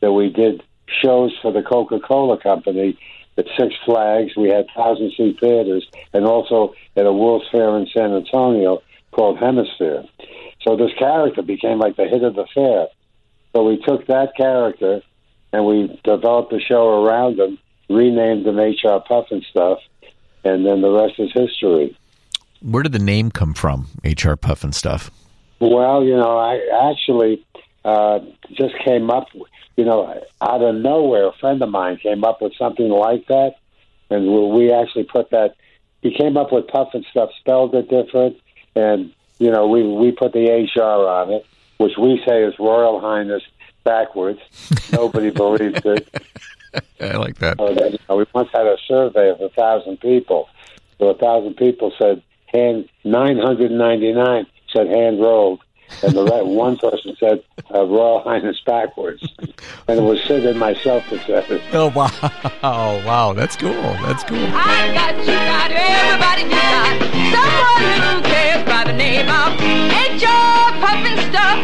that 0.00 0.12
we 0.12 0.28
did 0.28 0.62
shows 0.86 1.34
for 1.40 1.50
the 1.50 1.62
Coca 1.62 1.98
Cola 1.98 2.36
Company 2.36 2.98
at 3.38 3.46
Six 3.58 3.74
Flags. 3.86 4.36
We 4.36 4.50
had 4.50 4.66
thousand 4.76 5.12
seat 5.16 5.40
theaters, 5.40 5.88
and 6.12 6.26
also 6.26 6.74
at 6.94 7.06
a 7.06 7.12
World's 7.12 7.48
Fair 7.50 7.74
in 7.78 7.86
San 7.86 8.12
Antonio 8.12 8.82
called 9.12 9.38
HemisFair. 9.38 10.06
So 10.64 10.76
this 10.76 10.92
character 10.98 11.42
became 11.42 11.78
like 11.78 11.96
the 11.96 12.06
hit 12.06 12.22
of 12.22 12.34
the 12.34 12.46
fair. 12.54 12.86
So 13.54 13.64
we 13.64 13.78
took 13.78 14.06
that 14.06 14.34
character 14.36 15.02
and 15.52 15.66
we 15.66 16.00
developed 16.04 16.52
a 16.52 16.60
show 16.60 17.04
around 17.04 17.38
him, 17.38 17.58
renamed 17.88 18.46
him 18.46 18.58
HR 18.58 19.02
Pufnstuf, 19.08 19.78
and 20.44 20.64
then 20.64 20.80
the 20.80 20.90
rest 20.90 21.14
is 21.18 21.30
history. 21.32 21.96
Where 22.60 22.82
did 22.82 22.92
the 22.92 22.98
name 22.98 23.30
come 23.30 23.54
from? 23.54 23.88
HR 24.04 24.34
Pufnstuf. 24.34 25.10
Well, 25.60 26.04
you 26.04 26.16
know, 26.16 26.38
I 26.38 26.90
actually 26.90 27.44
uh, 27.84 28.20
just 28.52 28.74
came 28.84 29.10
up, 29.10 29.28
you 29.76 29.84
know, 29.84 30.22
out 30.40 30.62
of 30.62 30.74
nowhere. 30.76 31.28
A 31.28 31.32
friend 31.32 31.62
of 31.62 31.68
mine 31.68 31.98
came 31.98 32.24
up 32.24 32.40
with 32.40 32.52
something 32.56 32.88
like 32.88 33.26
that, 33.26 33.56
and 34.10 34.26
we 34.26 34.46
we 34.46 34.72
actually 34.72 35.04
put 35.04 35.30
that. 35.30 35.56
He 36.00 36.14
came 36.16 36.36
up 36.36 36.52
with 36.52 36.66
Puff 36.66 36.88
and 36.94 37.04
stuff, 37.10 37.30
spelled 37.38 37.74
it 37.74 37.88
different, 37.88 38.38
and 38.74 39.12
you 39.38 39.50
know, 39.50 39.66
we 39.66 39.82
we 39.82 40.12
put 40.12 40.32
the 40.32 40.48
HR 40.48 41.08
on 41.08 41.30
it, 41.30 41.46
which 41.78 41.96
we 41.98 42.22
say 42.26 42.44
is 42.44 42.54
Royal 42.58 43.00
Highness 43.00 43.42
backwards. 43.84 44.40
Nobody 44.92 45.30
believes 45.30 45.80
it. 45.84 46.08
I 47.00 47.16
like 47.16 47.38
that. 47.38 47.58
So 47.58 47.74
that, 47.74 47.92
you 47.92 47.98
know, 48.08 48.16
we 48.16 48.26
once 48.32 48.48
had 48.52 48.66
a 48.66 48.76
survey 48.86 49.30
of 49.30 49.40
a 49.40 49.48
thousand 49.50 50.00
people. 50.00 50.48
So 50.98 51.08
a 51.08 51.14
thousand 51.14 51.56
people 51.56 51.92
said 51.98 52.22
hand 52.46 52.88
nine 53.04 53.38
hundred 53.38 53.72
ninety 53.72 54.12
nine 54.12 54.46
said 54.72 54.86
hand 54.86 55.20
rolled, 55.20 55.60
and 56.02 56.12
the 56.14 56.24
right, 56.24 56.46
one 56.46 56.76
person 56.76 57.16
said 57.18 57.42
uh, 57.74 57.84
Royal 57.84 58.20
Highness 58.20 58.60
backwards, 58.64 59.22
and 59.38 59.98
it 59.98 60.02
was 60.02 60.22
Sid 60.24 60.46
and 60.46 60.58
myself 60.58 61.04
that 61.10 61.26
said 61.26 61.50
it. 61.50 61.62
Oh 61.72 61.88
wow! 61.94 62.10
Wow, 63.06 63.32
that's 63.32 63.56
cool. 63.56 63.72
That's 63.72 64.22
cool. 64.24 64.38
I 64.38 64.92
got 64.94 65.18
you 65.18 65.34
got 65.34 65.70
everybody 65.72 66.42
you 66.42 66.50
got 66.50 67.02
someone 67.34 68.00
who 68.06 68.22
cares 68.28 68.64
by 68.68 68.84
the 68.84 68.92
name 68.92 69.28
of 69.28 69.52
HR 69.58 70.72
Puffin 70.82 71.18
Stuff. 71.30 71.58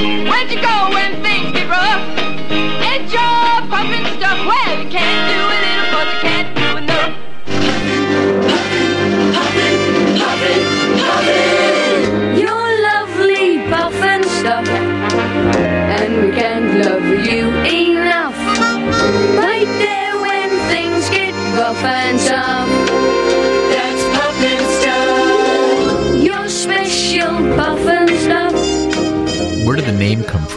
Where'd 0.00 0.50
you 0.50 0.60
go 0.60 0.90
when 0.90 1.22
things 1.22 1.52
get 1.52 1.68
rough? 1.68 2.02
HR 2.50 3.66
Puffin 3.68 4.04
Stuff. 4.18 4.38
Well, 4.46 4.82
you 4.82 4.88
can't 4.88 5.24
do 5.30 5.66
a 5.66 5.69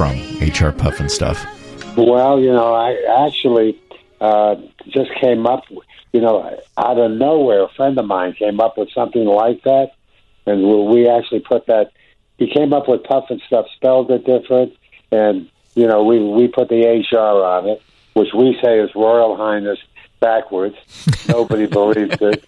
from? 0.03 0.17
HR 0.39 0.71
Pufnstuf. 0.75 1.37
Well, 1.95 2.39
you 2.39 2.51
know, 2.51 2.73
I 2.73 3.25
actually 3.25 3.79
uh, 4.19 4.55
just 4.87 5.11
came 5.21 5.45
up, 5.47 5.63
you 6.11 6.21
know, 6.21 6.59
out 6.77 6.97
of 6.97 7.11
nowhere. 7.11 7.63
A 7.63 7.69
friend 7.69 7.97
of 7.97 8.05
mine 8.05 8.33
came 8.33 8.59
up 8.59 8.77
with 8.77 8.89
something 8.91 9.25
like 9.25 9.63
that, 9.63 9.91
and 10.45 10.63
we 10.63 10.75
we 10.83 11.07
actually 11.07 11.39
put 11.41 11.67
that. 11.67 11.91
He 12.37 12.51
came 12.51 12.73
up 12.73 12.89
with 12.89 13.03
puff 13.03 13.25
and 13.29 13.41
stuff, 13.47 13.67
spelled 13.75 14.11
it 14.11 14.25
different, 14.25 14.75
and 15.11 15.49
you 15.75 15.87
know, 15.87 16.03
we 16.03 16.19
we 16.19 16.47
put 16.47 16.69
the 16.69 16.81
HR 16.83 17.45
on 17.45 17.69
it, 17.69 17.81
which 18.13 18.33
we 18.33 18.57
say 18.61 18.79
is 18.79 18.89
Royal 18.95 19.37
Highness 19.37 19.79
backwards. 20.19 20.75
Nobody 21.29 21.67
believes 21.67 22.17
it. 22.19 22.43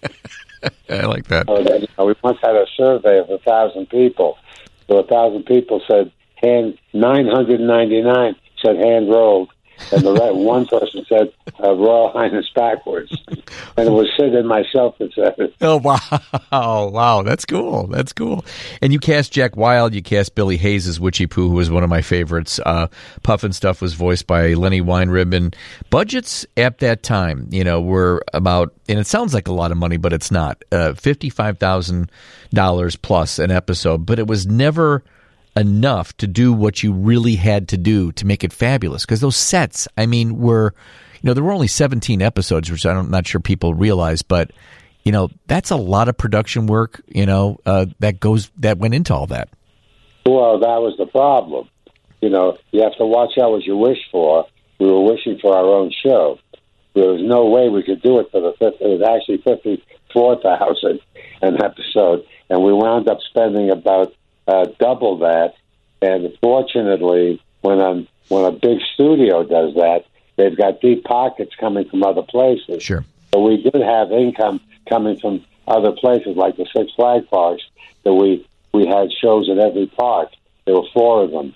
I 0.90 1.06
like 1.06 1.28
that. 1.28 1.46
So 1.46 1.60
you 1.60 1.86
know, 1.96 2.04
we 2.06 2.14
once 2.22 2.38
had 2.42 2.56
a 2.56 2.66
survey 2.76 3.18
of 3.18 3.30
a 3.30 3.38
thousand 3.38 3.88
people. 3.88 4.36
So 4.88 4.98
a 4.98 5.06
thousand 5.06 5.46
people 5.46 5.80
said 5.88 6.12
hand 6.36 6.78
nine 6.92 7.26
hundred 7.26 7.60
ninety 7.60 8.02
nine 8.02 8.36
said 8.64 8.76
hand 8.76 9.08
rolled, 9.08 9.50
and 9.92 10.02
the 10.02 10.14
right, 10.14 10.34
one 10.34 10.66
person 10.70 11.04
said 11.08 11.32
uh, 11.62 11.74
Royal 11.74 12.10
Highness 12.10 12.46
backwards, 12.54 13.14
and 13.76 13.88
it 13.88 13.92
was 13.92 14.10
Sid 14.18 14.34
and 14.34 14.48
myself 14.48 14.96
that 14.98 15.12
said 15.14 15.34
it. 15.38 15.54
Oh 15.60 15.76
wow, 15.76 16.00
wow, 16.90 17.22
that's 17.22 17.44
cool. 17.44 17.86
That's 17.88 18.12
cool. 18.12 18.44
And 18.82 18.92
you 18.92 18.98
cast 18.98 19.32
Jack 19.32 19.56
Wild. 19.56 19.94
You 19.94 20.02
cast 20.02 20.34
Billie 20.34 20.56
Hayes 20.56 20.86
as 20.86 20.98
Witchiepoo, 20.98 21.34
who 21.34 21.50
was 21.50 21.70
one 21.70 21.82
of 21.82 21.90
my 21.90 22.02
favorites. 22.02 22.60
Uh, 22.64 22.88
Pufnstuf 23.22 23.80
was 23.80 23.94
voiced 23.94 24.26
by 24.26 24.54
Lenny 24.54 24.80
Weinrib. 24.80 25.34
And 25.34 25.54
budgets 25.90 26.46
at 26.56 26.78
that 26.78 27.02
time, 27.02 27.48
you 27.50 27.64
know, 27.64 27.80
were 27.80 28.22
about, 28.32 28.74
and 28.88 28.98
it 28.98 29.06
sounds 29.06 29.34
like 29.34 29.48
a 29.48 29.52
lot 29.52 29.72
of 29.72 29.78
money, 29.78 29.96
but 29.96 30.12
it's 30.12 30.30
not. 30.30 30.62
Uh, 30.72 30.94
Fifty-five 30.94 31.58
thousand 31.58 32.10
dollars 32.50 32.96
plus 32.96 33.38
an 33.38 33.50
episode, 33.50 34.06
but 34.06 34.18
it 34.18 34.26
was 34.26 34.46
never 34.46 35.02
enough 35.56 36.16
to 36.18 36.26
do 36.26 36.52
what 36.52 36.82
you 36.82 36.92
really 36.92 37.36
had 37.36 37.68
to 37.68 37.76
do 37.76 38.12
to 38.12 38.26
make 38.26 38.44
it 38.44 38.52
fabulous. 38.52 39.04
Because 39.04 39.20
those 39.20 39.36
sets, 39.36 39.88
I 39.96 40.06
mean, 40.06 40.38
were 40.38 40.74
you 41.14 41.28
know 41.28 41.34
there 41.34 41.42
were 41.42 41.52
only 41.52 41.66
17 41.66 42.20
episodes 42.20 42.70
which 42.70 42.84
i'm 42.84 43.10
not 43.10 43.26
sure 43.26 43.40
people 43.40 43.72
realize 43.72 44.20
but 44.20 44.52
you 45.02 45.10
know 45.10 45.30
that's 45.46 45.70
a 45.70 45.76
lot 45.76 46.08
of 46.08 46.16
production 46.16 46.66
work 46.66 47.00
you 47.08 47.24
know 47.24 47.58
uh, 47.64 47.86
that 48.00 48.20
goes 48.20 48.50
that 48.58 48.76
went 48.78 48.94
into 48.94 49.14
all 49.14 49.26
that 49.26 49.48
Well, 50.26 50.58
that 50.58 50.82
was 50.82 50.96
the 50.98 51.06
problem. 51.06 51.68
You 52.20 52.30
know, 52.30 52.58
you 52.72 52.82
have 52.82 52.96
to 52.96 53.06
watch 53.06 53.38
out 53.38 53.52
what 53.52 53.62
you 53.62 53.76
wish 53.76 53.98
for. 54.10 54.46
We 54.80 54.90
were 54.90 55.04
wishing 55.04 55.38
for 55.40 55.56
our 55.56 55.64
own 55.64 55.92
show. 56.02 56.40
There 56.94 57.08
was 57.12 57.22
no 57.22 57.46
way 57.46 57.68
we 57.68 57.84
could 57.84 58.02
do 58.02 58.18
it 58.18 58.30
for 58.32 58.40
the 58.40 58.52
fifth. 58.58 58.80
It 58.80 58.88
was 58.88 59.02
actually 59.02 59.38
fifty-four 59.42 60.42
thousand 60.42 60.98
an 61.42 61.62
episode, 61.62 62.24
and 62.50 62.62
we 62.64 62.72
wound 62.72 63.08
up 63.08 63.18
spending 63.30 63.70
about 63.70 64.14
uh, 64.46 64.66
double 64.78 65.18
that. 65.18 65.54
And 66.02 66.32
fortunately, 66.42 67.42
when 67.60 67.80
a 67.80 68.06
when 68.28 68.44
a 68.44 68.52
big 68.52 68.78
studio 68.94 69.44
does 69.44 69.74
that, 69.74 70.04
they've 70.36 70.56
got 70.56 70.80
deep 70.80 71.04
pockets 71.04 71.54
coming 71.58 71.88
from 71.88 72.02
other 72.02 72.22
places. 72.22 72.82
sure 72.82 73.04
So 73.32 73.42
we 73.42 73.62
did 73.62 73.74
have 73.74 74.12
income 74.12 74.60
coming 74.88 75.18
from 75.18 75.44
other 75.66 75.92
places 75.92 76.36
like 76.36 76.56
the 76.56 76.66
Six 76.74 76.92
Flag 76.94 77.28
parks 77.28 77.62
that 78.04 78.14
we 78.14 78.46
we 78.72 78.86
had 78.86 79.10
shows 79.12 79.48
at 79.50 79.58
every 79.58 79.86
park. 79.86 80.30
There 80.64 80.74
were 80.74 80.88
four 80.92 81.24
of 81.24 81.30
them. 81.30 81.54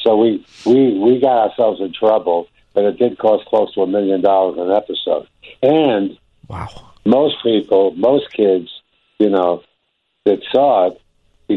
So 0.00 0.16
we 0.16 0.44
we 0.64 0.98
we 0.98 1.20
got 1.20 1.50
ourselves 1.50 1.80
in 1.80 1.92
trouble, 1.92 2.48
but 2.74 2.84
it 2.84 2.98
did 2.98 3.18
cost 3.18 3.46
close 3.46 3.72
to 3.74 3.82
a 3.82 3.86
million 3.86 4.20
dollars 4.20 4.58
an 4.58 4.70
episode. 4.70 5.26
And 5.62 6.18
wow 6.48 6.92
most 7.04 7.42
people, 7.42 7.92
most 7.92 8.32
kids, 8.32 8.70
you 9.18 9.30
know, 9.30 9.62
that 10.24 10.42
saw 10.52 10.88
it 10.88 11.01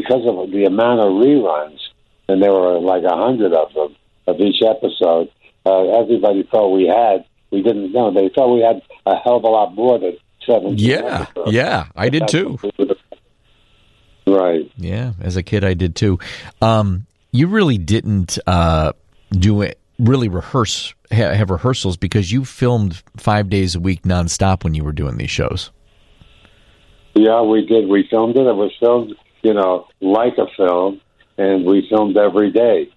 because 0.00 0.22
of 0.26 0.50
the 0.50 0.64
amount 0.64 1.00
of 1.00 1.06
reruns, 1.12 1.78
and 2.28 2.42
there 2.42 2.52
were 2.52 2.78
like 2.80 3.02
a 3.04 3.16
hundred 3.16 3.52
of 3.52 3.72
them 3.74 3.96
of 4.26 4.40
each 4.40 4.62
episode. 4.62 5.30
Uh, 5.64 6.00
everybody 6.00 6.42
thought 6.50 6.70
we 6.70 6.86
had. 6.86 7.24
We 7.50 7.62
didn't 7.62 7.92
know. 7.92 8.12
They 8.12 8.28
thought 8.34 8.54
we 8.54 8.60
had 8.60 8.82
a 9.06 9.16
hell 9.16 9.36
of 9.36 9.44
a 9.44 9.48
lot 9.48 9.74
more 9.74 9.98
than 9.98 10.16
seven. 10.44 10.78
yeah 10.78 11.26
yeah 11.48 11.86
i 11.96 12.08
did 12.08 12.28
too 12.28 12.56
Right. 14.28 14.70
yeah 14.76 15.12
as 15.20 15.36
a 15.36 15.42
kid 15.42 15.64
i 15.64 15.74
did 15.74 15.94
too 15.96 16.18
um, 16.60 17.06
you 17.32 17.46
really 17.48 17.78
didn't 17.78 18.38
uh, 18.46 18.92
do 19.30 19.62
it 19.62 19.78
really 19.98 20.28
rehearse 20.28 20.94
ha- 21.12 21.32
have 21.32 21.50
rehearsals 21.50 21.96
because 21.96 22.30
you 22.32 22.44
filmed 22.44 23.02
five 23.16 23.48
days 23.48 23.74
a 23.76 23.80
week 23.80 24.02
nonstop 24.02 24.62
when 24.64 24.74
you 24.74 24.82
were 24.84 24.92
doing 24.92 25.16
these 25.16 25.30
shows 25.30 25.70
Yeah, 27.14 27.42
we 27.42 27.64
did. 27.66 27.88
We 27.88 28.06
filmed 28.10 28.36
it. 28.36 28.46
It 28.46 28.54
was 28.56 28.72
filmed, 28.78 29.14
you 29.46 29.54
know, 29.54 29.86
like 30.00 30.38
a 30.38 30.48
film, 30.56 31.00
and 31.38 31.64
we 31.64 31.86
filmed 31.88 32.16
every 32.16 32.50
day. 32.50 32.90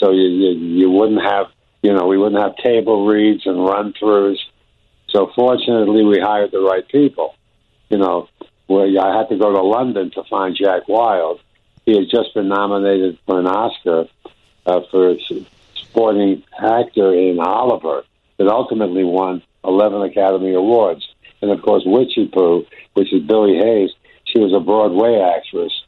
So 0.00 0.10
you 0.10 0.26
you, 0.26 0.50
you 0.80 0.90
wouldn't 0.90 1.22
have, 1.22 1.46
you 1.82 1.92
know, 1.92 2.06
we 2.06 2.18
wouldn't 2.18 2.42
have 2.42 2.56
table 2.56 3.06
reads 3.06 3.46
and 3.46 3.64
run 3.64 3.92
throughs. 3.92 4.38
So 5.08 5.30
fortunately, 5.36 6.04
we 6.04 6.18
hired 6.18 6.50
the 6.50 6.58
right 6.58 6.86
people. 6.88 7.36
You 7.90 7.98
know, 7.98 8.28
where 8.66 8.86
I 8.86 9.16
had 9.16 9.28
to 9.28 9.38
go 9.38 9.52
to 9.52 9.62
London 9.62 10.10
to 10.16 10.24
find 10.24 10.56
Jack 10.56 10.88
Wild. 10.88 11.40
He 11.86 11.92
had 11.96 12.08
just 12.10 12.34
been 12.34 12.48
nominated 12.48 13.18
for 13.24 13.38
an 13.38 13.46
Oscar 13.46 14.08
uh, 14.66 14.80
for 14.90 15.16
supporting 15.76 16.42
actor 16.58 17.14
in 17.14 17.38
Oliver, 17.38 18.02
that 18.38 18.48
ultimately 18.48 19.04
won 19.04 19.42
11 19.62 20.02
Academy 20.02 20.54
Awards. 20.54 21.06
And 21.40 21.52
of 21.52 21.62
course, 21.62 21.84
Witchiepoo, 21.84 22.66
which 22.94 23.12
is 23.12 23.22
Billie 23.22 23.58
Hayes, 23.58 23.90
she 24.24 24.40
was 24.40 24.52
a 24.52 24.58
Broadway 24.58 25.20
actress, 25.20 25.83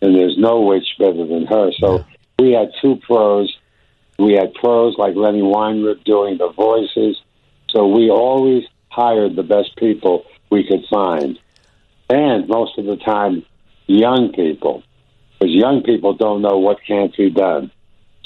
and 0.00 0.14
there's 0.14 0.36
no 0.38 0.60
witch 0.60 0.96
better 0.98 1.26
than 1.26 1.46
her. 1.46 1.70
So 1.78 2.04
we 2.38 2.52
had 2.52 2.72
two 2.80 2.96
pros. 2.96 3.56
We 4.18 4.34
had 4.34 4.54
pros 4.54 4.96
like 4.98 5.14
Lenny 5.14 5.42
Weinrib 5.42 6.04
doing 6.04 6.38
the 6.38 6.50
voices. 6.50 7.20
So 7.70 7.86
we 7.86 8.10
always 8.10 8.64
hired 8.88 9.36
the 9.36 9.42
best 9.42 9.76
people 9.76 10.24
we 10.50 10.66
could 10.66 10.84
find. 10.90 11.38
And 12.10 12.48
most 12.48 12.78
of 12.78 12.86
the 12.86 12.96
time, 12.96 13.44
young 13.86 14.32
people, 14.32 14.82
because 15.38 15.54
young 15.54 15.82
people 15.82 16.14
don't 16.14 16.42
know 16.42 16.58
what 16.58 16.78
can't 16.86 17.14
be 17.16 17.30
done. 17.30 17.70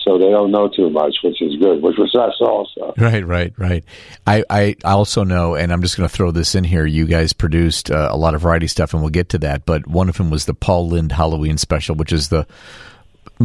So 0.04 0.18
they 0.18 0.30
don't 0.30 0.50
know 0.50 0.68
too 0.68 0.90
much, 0.90 1.16
which 1.22 1.40
is 1.40 1.56
good, 1.56 1.82
which 1.82 1.96
was 1.96 2.14
us 2.14 2.34
also. 2.40 2.94
Right, 2.96 3.26
right, 3.26 3.52
right. 3.56 3.84
I, 4.26 4.44
I 4.50 4.76
also 4.84 5.24
know, 5.24 5.54
and 5.54 5.72
I'm 5.72 5.82
just 5.82 5.96
going 5.96 6.08
to 6.08 6.14
throw 6.14 6.30
this 6.30 6.54
in 6.54 6.64
here. 6.64 6.86
You 6.86 7.06
guys 7.06 7.32
produced 7.32 7.90
uh, 7.90 8.08
a 8.10 8.16
lot 8.16 8.34
of 8.34 8.42
variety 8.42 8.66
stuff, 8.66 8.92
and 8.92 9.02
we'll 9.02 9.10
get 9.10 9.28
to 9.30 9.38
that. 9.38 9.64
But 9.64 9.86
one 9.86 10.08
of 10.08 10.16
them 10.16 10.30
was 10.30 10.46
the 10.46 10.54
Paul 10.54 10.88
Lynde 10.88 11.12
Halloween 11.12 11.58
special, 11.58 11.94
which 11.94 12.12
is 12.12 12.28
the 12.28 12.46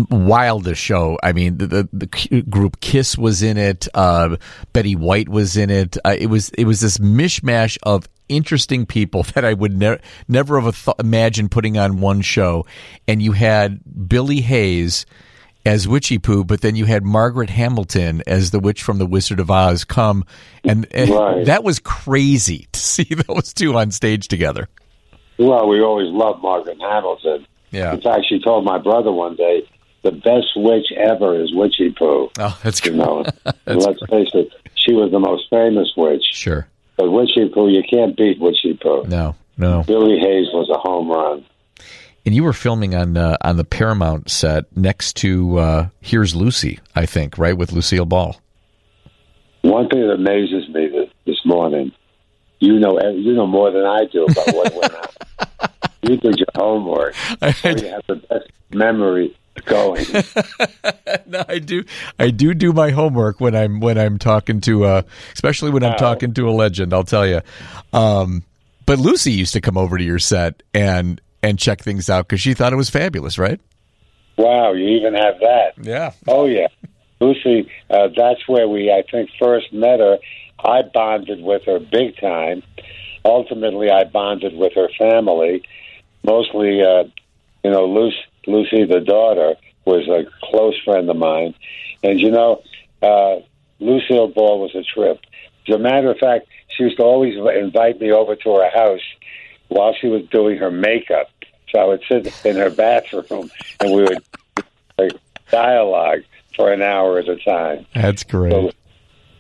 wildest 0.10 0.82
show. 0.82 1.18
I 1.24 1.34
mean, 1.34 1.58
the, 1.58 1.68
the, 1.68 1.90
the 1.94 2.42
group 2.44 2.80
Kiss 2.82 3.18
was 3.18 3.42
in 3.44 3.58
it. 3.58 3.88
Uh, 3.94 4.38
Betty 4.74 4.96
White 4.96 5.30
was 5.30 5.58
in 5.58 5.70
it. 5.70 5.98
Uh, 6.06 6.16
it 6.18 6.28
was 6.28 6.50
it 6.50 6.66
was 6.66 6.82
this 6.82 6.98
mishmash 6.98 7.78
of 7.84 8.08
interesting 8.30 8.86
people 8.86 9.24
that 9.36 9.46
I 9.46 9.54
would 9.54 9.78
ne- 9.78 10.00
never 10.28 10.60
have 10.60 10.84
th- 10.84 10.96
imagined 11.00 11.52
putting 11.52 11.78
on 11.78 12.00
one 12.00 12.22
show. 12.22 12.66
And 13.08 13.22
you 13.22 13.32
had 13.34 13.82
Billie 14.08 14.42
Hayes 14.42 15.06
as 15.68 15.86
Witchiepoo, 15.86 16.48
but 16.48 16.62
then 16.62 16.76
you 16.76 16.86
had 16.86 17.04
Margaret 17.04 17.50
Hamilton 17.50 18.24
as 18.26 18.52
the 18.52 18.60
witch 18.60 18.82
from 18.84 18.98
The 18.98 19.06
Wizard 19.06 19.40
of 19.40 19.52
Oz 19.52 19.84
come, 19.84 20.24
and, 20.64 20.88
and 20.92 21.10
Right. 21.12 21.46
that 21.46 21.64
was 21.64 21.80
crazy 21.80 22.68
to 22.72 22.80
see 22.80 23.04
those 23.28 23.54
two 23.54 23.78
on 23.78 23.92
stage 23.92 24.28
together. 24.28 24.68
Well, 25.38 25.68
we 25.68 25.82
always 25.82 26.08
loved 26.12 26.42
Margaret 26.42 26.80
Hamilton. 26.82 27.46
Yeah. 27.72 27.94
In 27.94 28.02
fact, 28.02 28.26
she 28.28 28.40
told 28.40 28.66
my 28.66 28.80
brother 28.80 29.12
one 29.12 29.36
day, 29.36 29.64
the 30.04 30.12
best 30.12 30.48
witch 30.56 30.88
ever 30.96 31.40
is 31.42 31.54
Witchiepoo. 31.54 32.32
Oh, 32.40 32.60
that's 32.64 32.84
You 32.86 32.92
good. 32.92 32.98
know, 32.98 33.26
and 33.66 33.82
let's 33.82 34.00
face 34.10 34.30
it, 34.34 34.50
she 34.76 34.94
was 34.94 35.12
the 35.12 35.20
most 35.20 35.44
famous 35.50 35.92
witch. 35.98 36.24
Sure. 36.32 36.68
But 36.96 37.08
Witchiepoo, 37.08 37.72
you 37.72 37.84
can't 37.88 38.16
beat 38.16 38.40
Witchiepoo. 38.40 39.08
No, 39.10 39.36
no. 39.58 39.84
Billie 39.86 40.18
Hayes 40.20 40.48
was 40.54 40.70
a 40.74 40.80
home 40.80 41.10
run. 41.12 41.46
And 42.28 42.36
you 42.36 42.44
were 42.44 42.52
filming 42.52 42.94
on 42.94 43.16
uh, 43.16 43.38
on 43.40 43.56
the 43.56 43.64
Paramount 43.64 44.30
set 44.30 44.66
next 44.76 45.16
to 45.18 45.60
uh, 45.60 45.88
Here's 46.02 46.36
Lucy, 46.36 46.78
I 46.94 47.06
think, 47.06 47.38
right, 47.38 47.58
with 47.58 47.72
Lucille 47.72 48.04
Ball. 48.06 48.36
One 49.62 49.88
thing 49.88 50.02
that 50.02 50.12
amazes 50.16 50.68
me 50.68 50.90
this, 50.90 51.10
this 51.26 51.38
morning, 51.46 51.94
you 52.60 52.80
know, 52.80 53.00
you 53.12 53.32
know 53.34 53.48
more 53.48 53.72
than 53.72 53.86
I 53.86 54.00
do 54.12 54.26
about 54.26 54.54
what 54.54 54.76
went 54.76 54.94
on. 54.94 55.70
You 56.02 56.18
did 56.18 56.38
your 56.38 56.48
homework. 56.56 57.16
I, 57.42 57.48
You 57.64 57.88
have 57.90 58.04
the 58.08 58.16
best 58.30 58.50
memory 58.72 59.36
going. 59.66 60.06
no, 61.28 61.44
I 61.48 61.60
do. 61.60 61.86
I 62.20 62.30
do 62.30 62.54
do 62.54 62.74
my 62.74 62.92
homework 62.92 63.40
when 63.40 63.56
I'm 63.56 63.80
when 63.80 63.98
I'm 63.98 64.18
talking 64.18 64.60
to, 64.62 64.84
uh, 64.84 65.02
especially 65.34 65.72
when 65.72 65.84
I'm 65.84 65.94
Oh. 65.94 65.98
talking 65.98 66.34
to 66.34 66.50
a 66.50 66.52
legend. 66.52 66.94
I'll 66.94 67.04
tell 67.06 67.26
you. 67.26 67.40
Um, 67.94 68.44
but 68.86 69.00
Lucy 69.00 69.32
used 69.32 69.54
to 69.54 69.62
come 69.62 69.78
over 69.78 69.98
to 69.98 70.04
your 70.04 70.20
set 70.20 70.62
and 70.74 71.20
and 71.44 71.60
check 71.60 71.82
things 71.82 72.10
out 72.10 72.28
because 72.28 72.42
she 72.42 72.54
thought 72.54 72.74
it 72.74 72.78
was 72.78 72.90
fabulous, 72.90 73.38
right? 73.38 73.60
Wow, 74.38 74.74
you 74.74 74.88
even 75.00 75.14
have 75.16 75.40
that. 75.40 75.74
Yeah. 75.82 76.12
Oh 76.28 76.46
yeah, 76.46 76.68
Lucy. 77.20 77.70
Uh, 77.90 78.10
that's 78.16 78.48
where 78.48 78.68
we, 78.68 78.92
I 78.92 79.04
think, 79.10 79.30
first 79.40 79.74
met 79.74 80.00
her. 80.00 80.18
I 80.64 80.82
bonded 80.94 81.42
with 81.42 81.64
her 81.66 81.80
big 81.80 82.18
time. 82.18 82.64
Ultimately, 83.26 83.90
I 83.90 84.04
bonded 84.06 84.56
with 84.56 84.74
her 84.74 84.90
family, 84.98 85.64
mostly 86.24 86.82
uh, 86.82 87.04
you 87.64 87.72
know, 87.72 87.86
Lucy, 87.86 88.18
Lucy, 88.46 88.86
the 88.86 89.02
daughter, 89.02 89.56
was 89.86 90.08
a 90.08 90.26
close 90.46 90.80
friend 90.86 91.10
of 91.10 91.18
mine, 91.18 91.56
and 92.04 92.20
you 92.20 92.32
know, 92.32 92.62
uh, 93.02 93.38
Lucille 93.80 94.28
Ball 94.28 94.62
was 94.62 94.76
a 94.76 94.84
trip. 94.84 95.20
As 95.68 95.76
a 95.76 95.80
matter 95.80 96.12
of 96.12 96.18
fact, 96.18 96.48
she 96.70 96.84
used 96.84 96.98
to 96.98 97.04
always 97.04 97.36
invite 97.36 98.00
me 98.00 98.12
over 98.12 98.36
to 98.36 98.56
her 98.56 98.70
house 98.70 99.02
while 99.70 99.94
she 100.00 100.08
was 100.08 100.24
doing 100.30 100.58
her 100.58 100.72
makeup. 100.72 101.30
So 101.70 101.80
I 101.80 101.86
would 101.86 102.04
sit 102.08 102.46
in 102.46 102.56
her 102.56 102.70
bathroom 102.70 103.52
and 103.80 103.94
we 103.94 104.04
would 104.04 104.24
like, 104.98 105.12
dialogue 105.52 106.24
for 106.56 106.72
an 106.72 106.82
hour 106.82 107.20
at 107.20 107.28
a 107.30 107.38
time. 107.38 107.86
That's 107.94 108.24
great. 108.24 108.52
So, 108.52 108.72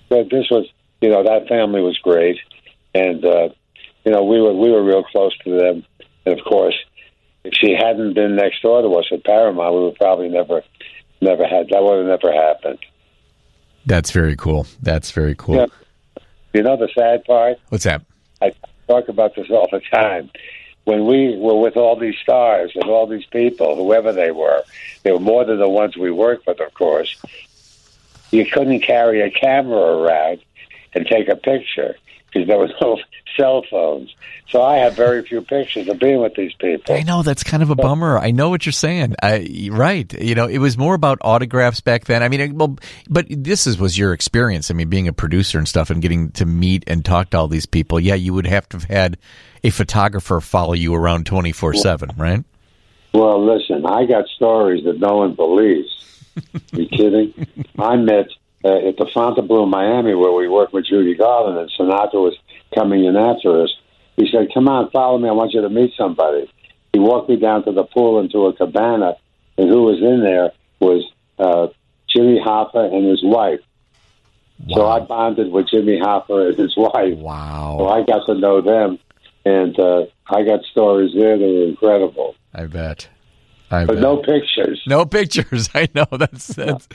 but 0.10 0.29
this 0.29 0.46
was, 0.50 0.67
you 1.01 1.10
know, 1.10 1.24
that 1.24 1.48
family 1.48 1.81
was 1.81 1.98
great, 1.98 2.38
and 2.93 3.24
uh, 3.25 3.50
you 4.05 4.12
know, 4.12 4.24
we 4.24 4.39
were 4.39 4.53
we 4.53 4.72
were 4.72 4.84
real 4.84 5.03
close 5.03 5.38
to 5.39 5.57
them. 5.57 5.86
And 6.25 6.39
of 6.39 6.46
course, 6.46 6.75
if 7.43 7.53
she 7.53 7.74
hadn't 7.74 8.13
been 8.13 8.36
next 8.36 8.62
door 8.62 8.81
to 8.81 8.88
us 8.96 9.05
at 9.12 9.24
Paramount, 9.24 9.74
we 9.74 9.81
would 9.81 9.96
probably 9.96 10.29
never, 10.29 10.63
never 11.22 11.46
had 11.46 11.69
that 11.69 11.84
would 11.84 11.98
have 11.98 12.22
never 12.22 12.34
happened. 12.34 12.79
That's 13.86 14.12
very 14.12 14.36
cool. 14.36 14.67
That's 14.81 15.12
very 15.12 15.36
cool. 15.36 15.55
Yeah. 15.55 15.65
You 16.53 16.63
know 16.63 16.77
the 16.77 16.89
sad 16.98 17.24
part? 17.25 17.57
What's 17.69 17.84
that? 17.84 18.03
I 18.41 18.53
talk 18.88 19.10
about 19.10 19.36
this 19.36 19.50
all 19.50 19.67
the 19.72 19.82
time. 19.82 20.29
When 20.86 21.06
we 21.06 21.36
were 21.38 21.60
with 21.60 21.75
all 21.75 21.98
these 21.98 22.17
stars 22.17 22.72
and 22.75 22.86
all 22.86 23.08
these 23.08 23.25
people, 23.25 23.75
whoever 23.75 24.13
they 24.13 24.32
were, 24.32 24.63
they 25.03 25.12
were 25.12 25.20
more 25.20 25.44
than 25.44 25.60
the 25.60 25.67
ones 25.67 25.98
we 25.98 26.12
worked 26.12 26.48
with, 26.48 26.62
of 26.62 26.74
course. 26.74 27.15
You 28.32 28.46
couldn't 28.46 28.82
carry 28.82 29.22
a 29.22 29.29
camera 29.29 29.98
around 29.98 30.39
and 30.94 31.06
take 31.06 31.27
a 31.27 31.36
picture 31.36 31.96
because 32.27 32.48
there 32.48 32.57
was 32.57 32.72
no 32.81 32.98
cell 33.36 33.63
phones. 33.69 34.13
So 34.50 34.62
I 34.62 34.77
have 34.77 34.96
very 34.96 35.24
few 35.24 35.41
pictures 35.41 35.88
of 35.89 36.00
being 36.00 36.22
with 36.22 36.36
these 36.36 36.53
people. 36.53 36.96
I 36.96 37.03
know 37.03 37.22
that's 37.22 37.43
kind 37.43 37.62
of 37.62 37.69
a 37.69 37.75
bummer. 37.75 38.17
I 38.17 38.31
know 38.31 38.50
what 38.50 38.65
you're 38.65 38.74
saying. 38.74 39.15
I, 39.22 39.69
right. 39.72 40.12
You 40.13 40.36
know, 40.36 40.48
it 40.48 40.60
was 40.60 40.77
more 40.77 40.96
about 40.96 41.19
autographs 41.22 41.81
back 41.81 42.05
then. 42.05 42.24
I 42.24 42.29
mean, 42.29 42.57
well, 42.57 42.77
but 43.10 43.25
this 43.29 43.67
is 43.67 43.77
was 43.77 43.98
your 43.98 44.13
experience. 44.13 44.72
I 44.72 44.74
mean, 44.74 44.89
being 44.89 45.07
a 45.07 45.13
producer 45.13 45.57
and 45.57 45.67
stuff, 45.67 45.89
and 45.89 46.01
getting 46.01 46.31
to 46.31 46.46
meet 46.46 46.86
and 46.88 47.03
talk 47.03 47.31
to 47.31 47.38
all 47.38 47.48
these 47.48 47.65
people. 47.65 48.00
Yeah, 48.00 48.15
you 48.15 48.34
would 48.34 48.48
have 48.48 48.69
to 48.69 48.77
have 48.77 48.89
had 48.89 49.17
a 49.63 49.69
photographer 49.69 50.39
follow 50.39 50.74
you 50.74 50.96
around 50.96 51.25
twenty 51.25 51.51
four 51.51 51.74
seven, 51.74 52.12
right? 52.17 52.43
Well, 53.13 53.46
listen, 53.46 53.86
I 53.86 54.05
got 54.05 54.27
stories 54.27 54.84
that 54.86 55.00
no 55.00 55.17
one 55.17 55.34
believes. 55.34 55.89
Are 56.38 56.79
you 56.79 56.88
kidding? 56.88 57.48
I 57.79 57.96
met 57.96 58.27
uh, 58.64 58.88
at 58.90 58.98
the 58.98 59.08
Fontainebleau, 59.14 59.66
Miami, 59.66 60.14
where 60.16 60.32
we 60.32 60.48
worked 60.48 60.74
with 60.74 60.86
Judy 60.86 61.16
Garland, 61.16 61.58
and 61.58 61.70
Sinatra 61.78 62.16
was 62.16 62.36
coming 62.76 63.06
in 63.06 63.16
after 63.16 63.62
us. 63.64 63.74
He 64.16 64.30
said, 64.32 64.48
"Come 64.54 64.68
on, 64.68 64.90
follow 64.92 65.18
me. 65.18 65.30
I 65.30 65.34
want 65.34 65.54
you 65.54 65.62
to 65.62 65.70
meet 65.70 65.94
somebody." 65.98 66.50
He 66.94 67.00
walked 67.00 67.30
me 67.30 67.36
down 67.36 67.64
to 67.66 67.72
the 67.72 67.84
pool 67.84 68.20
into 68.20 68.48
a 68.48 68.54
cabana, 68.54 69.16
and 69.58 69.70
who 69.70 69.84
was 69.84 70.00
in 70.02 70.22
there 70.22 70.52
was 70.80 71.04
uh, 71.38 71.68
Jimmy 72.10 72.40
Hoffa 72.44 72.92
and 72.92 73.06
his 73.06 73.24
wife. 73.24 73.60
So 74.74 74.88
I 74.88 75.02
bonded 75.02 75.52
with 75.52 75.70
Jimmy 75.70 76.00
Hoffa 76.00 76.50
and 76.50 76.58
his 76.58 76.76
wife. 76.76 77.16
Wow! 77.18 77.76
So 77.78 77.84
Wow. 77.86 77.90
I 77.90 78.04
got 78.04 78.26
to 78.26 78.34
know 78.34 78.62
them, 78.62 78.98
and 79.46 79.80
uh, 79.80 80.06
I 80.28 80.44
got 80.44 80.64
stories 80.72 81.14
there 81.14 81.38
that 81.38 81.46
were 81.46 81.68
incredible. 81.68 82.36
I 82.56 82.66
bet. 82.66 83.08
I 83.70 83.86
But 83.86 83.96
bet. 83.96 84.02
no 84.02 84.18
pictures. 84.18 84.82
No 84.88 85.06
pictures. 85.06 85.70
I 85.76 85.90
know 85.94 86.06
that's 86.12 86.48
that's. 86.48 86.88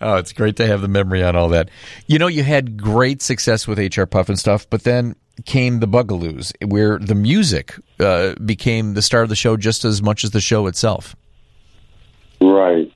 Oh, 0.00 0.16
it's 0.16 0.32
great 0.32 0.56
to 0.56 0.66
have 0.66 0.80
the 0.80 0.88
memory 0.88 1.22
on 1.22 1.36
all 1.36 1.48
that. 1.50 1.70
You 2.06 2.18
know, 2.18 2.26
you 2.26 2.42
had 2.42 2.80
great 2.80 3.22
success 3.22 3.66
with 3.68 3.78
HR 3.78 4.04
Pufnstuf, 4.04 4.66
but 4.68 4.82
then 4.84 5.14
came 5.44 5.80
the 5.80 5.86
Bugaloos, 5.88 6.52
where 6.66 6.98
the 6.98 7.14
music 7.14 7.74
uh, 8.00 8.34
became 8.44 8.94
the 8.94 9.02
star 9.02 9.22
of 9.22 9.28
the 9.28 9.36
show 9.36 9.56
just 9.56 9.84
as 9.84 10.02
much 10.02 10.24
as 10.24 10.30
the 10.30 10.40
show 10.40 10.66
itself. 10.66 11.14
Right. 12.40 12.92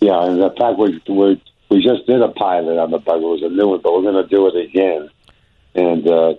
Yeah, 0.00 0.24
and 0.24 0.40
in 0.40 0.56
fact, 0.56 0.78
we 0.78 1.02
we 1.08 1.42
we 1.70 1.82
just 1.82 2.06
did 2.06 2.22
a 2.22 2.28
pilot 2.28 2.78
on 2.78 2.90
the 2.90 2.98
Bugaloos, 2.98 3.44
a 3.44 3.48
new 3.48 3.68
one, 3.68 3.80
but 3.82 3.92
we're 3.92 4.02
going 4.02 4.22
to 4.22 4.28
do 4.28 4.46
it 4.48 4.56
again, 4.64 5.10
and 5.74 6.06
uh, 6.08 6.34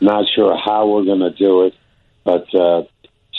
not 0.00 0.24
sure 0.34 0.56
how 0.56 0.86
we're 0.88 1.04
going 1.04 1.20
to 1.20 1.30
do 1.30 1.64
it. 1.66 1.74
But 2.24 2.54
uh, 2.54 2.84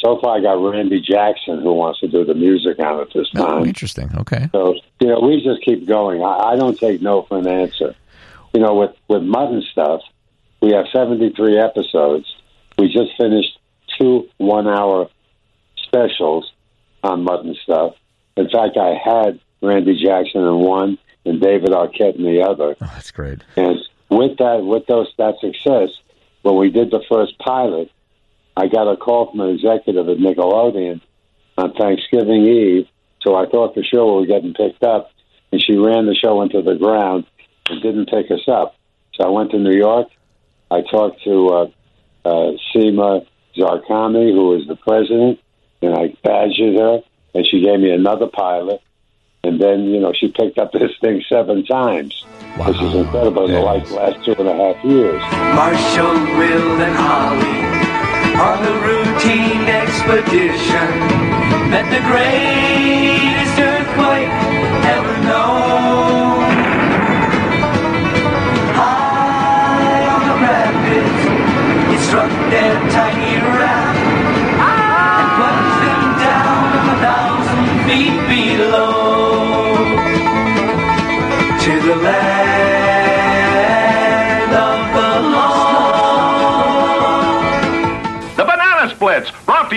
so 0.03 0.19
far, 0.19 0.37
I 0.37 0.41
got 0.41 0.53
Randy 0.53 0.99
Jackson 1.01 1.61
who 1.61 1.73
wants 1.73 1.99
to 2.01 2.07
do 2.07 2.25
the 2.25 2.33
music 2.33 2.79
on 2.79 3.01
it 3.01 3.13
this 3.13 3.29
time. 3.31 3.41
Oh, 3.41 3.47
time. 3.59 3.65
interesting. 3.65 4.09
Okay. 4.17 4.49
So 4.51 4.75
you 4.99 5.07
know, 5.07 5.19
we 5.21 5.41
just 5.43 5.63
keep 5.63 5.87
going. 5.87 6.21
I, 6.21 6.51
I 6.51 6.55
don't 6.55 6.77
take 6.77 7.01
no 7.01 7.23
for 7.23 7.39
an 7.39 7.47
answer. 7.47 7.95
You 8.53 8.61
know, 8.61 8.75
with 8.75 8.95
with 9.07 9.23
Mutt 9.23 9.63
& 9.63 9.71
Stuff, 9.71 10.01
we 10.61 10.71
have 10.71 10.85
seventy 10.91 11.31
three 11.31 11.57
episodes. 11.57 12.25
We 12.77 12.87
just 12.87 13.11
finished 13.17 13.57
two 13.97 14.27
one 14.37 14.67
hour 14.67 15.09
specials 15.77 16.51
on 17.03 17.23
Mutt 17.23 17.45
& 17.55 17.63
Stuff. 17.63 17.95
In 18.35 18.49
fact, 18.49 18.77
I 18.77 18.95
had 19.03 19.39
Randy 19.61 20.03
Jackson 20.03 20.41
in 20.41 20.59
one 20.59 20.97
and 21.25 21.39
David 21.39 21.69
Arquette 21.69 22.15
in 22.15 22.23
the 22.23 22.41
other. 22.41 22.75
Oh, 22.81 22.91
that's 22.93 23.11
great. 23.11 23.39
And 23.55 23.79
with 24.09 24.37
that, 24.37 24.63
with 24.63 24.85
those 24.87 25.11
that 25.17 25.39
success, 25.39 25.89
when 26.41 26.57
we 26.57 26.69
did 26.69 26.91
the 26.91 27.03
first 27.07 27.37
pilot, 27.39 27.89
I 28.55 28.67
got 28.67 28.91
a 28.91 28.97
call 28.97 29.31
from 29.31 29.41
an 29.41 29.49
executive 29.49 30.07
at 30.09 30.17
Nickelodeon 30.17 31.01
on 31.57 31.73
Thanksgiving 31.73 32.45
Eve. 32.45 32.87
So 33.21 33.35
I 33.35 33.47
thought 33.47 33.73
for 33.73 33.83
sure 33.83 34.15
we 34.15 34.21
were 34.21 34.27
getting 34.27 34.53
picked 34.53 34.83
up, 34.83 35.11
and 35.51 35.61
she 35.61 35.77
ran 35.77 36.05
the 36.05 36.15
show 36.15 36.41
into 36.41 36.61
the 36.61 36.75
ground 36.75 37.25
and 37.69 37.81
didn't 37.81 38.09
pick 38.09 38.29
us 38.31 38.47
up. 38.47 38.75
So 39.15 39.25
I 39.25 39.29
went 39.29 39.51
to 39.51 39.59
New 39.59 39.75
York. 39.75 40.07
I 40.69 40.81
talked 40.81 41.23
to 41.23 41.47
uh, 41.47 41.67
uh, 42.25 42.51
Cyma 42.73 43.25
Zarghami, 43.55 44.33
who 44.33 44.49
was 44.49 44.67
the 44.67 44.75
president, 44.75 45.39
and 45.81 45.95
I 45.95 46.15
badgered 46.23 46.75
her, 46.75 47.01
and 47.33 47.47
she 47.47 47.61
gave 47.61 47.79
me 47.79 47.91
another 47.91 48.27
pilot. 48.27 48.81
And 49.45 49.59
then, 49.59 49.85
you 49.85 49.99
know, 49.99 50.13
she 50.13 50.29
picked 50.29 50.57
up 50.57 50.71
this 50.71 50.91
thing 51.01 51.21
seven 51.27 51.65
times, 51.65 52.23
which 52.57 52.81
is 52.81 52.95
incredible 52.95 53.45
in 53.45 53.51
the 53.51 53.59
like 53.59 53.89
last 53.91 54.23
two 54.23 54.33
and 54.33 54.47
a 54.47 54.55
half 54.55 54.83
years. 54.85 55.21
Marshall, 55.53 56.13
Will, 56.37 56.81
and 56.81 56.95
Holly 56.95 57.72
on 58.35 58.63
the 58.63 58.73
routine 58.81 59.67
expedition 59.69 60.89
met 61.69 61.85
the 61.89 62.01
greatest 62.09 63.59
earthquake 63.59 64.29
ever 64.95 65.17
known. 65.29 66.41
High 68.73 70.05
on 70.13 70.21
the 70.29 70.37
rapids, 70.41 71.21
it 71.93 72.01
struck 72.07 72.31
their 72.49 72.75
tiny 72.89 73.42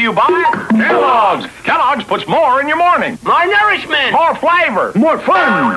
you 0.07 0.13
by 0.13 0.29
Kellogg's. 0.71 1.47
Kellogg's 1.65 2.05
puts 2.05 2.29
more 2.29 2.61
in 2.61 2.69
your 2.69 2.77
morning. 2.77 3.19
More 3.25 3.45
nourishment. 3.45 4.13
More 4.13 4.37
flavor. 4.37 4.93
More 4.95 5.19
fun. 5.19 5.75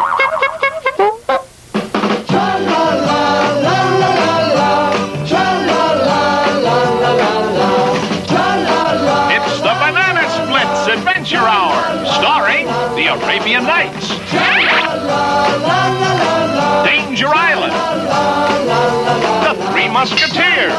It's 9.33 9.57
the 9.65 9.73
Banana 9.81 10.23
Splits 10.29 10.87
Adventure 10.93 11.37
Hour, 11.37 12.05
starring 12.05 12.67
the 12.95 13.07
Arabian 13.07 13.63
Nights, 13.63 14.09
Danger 16.85 17.29
Island, 17.33 17.73
the 19.43 19.53
Three 19.71 19.89
Musketeers, 19.89 20.73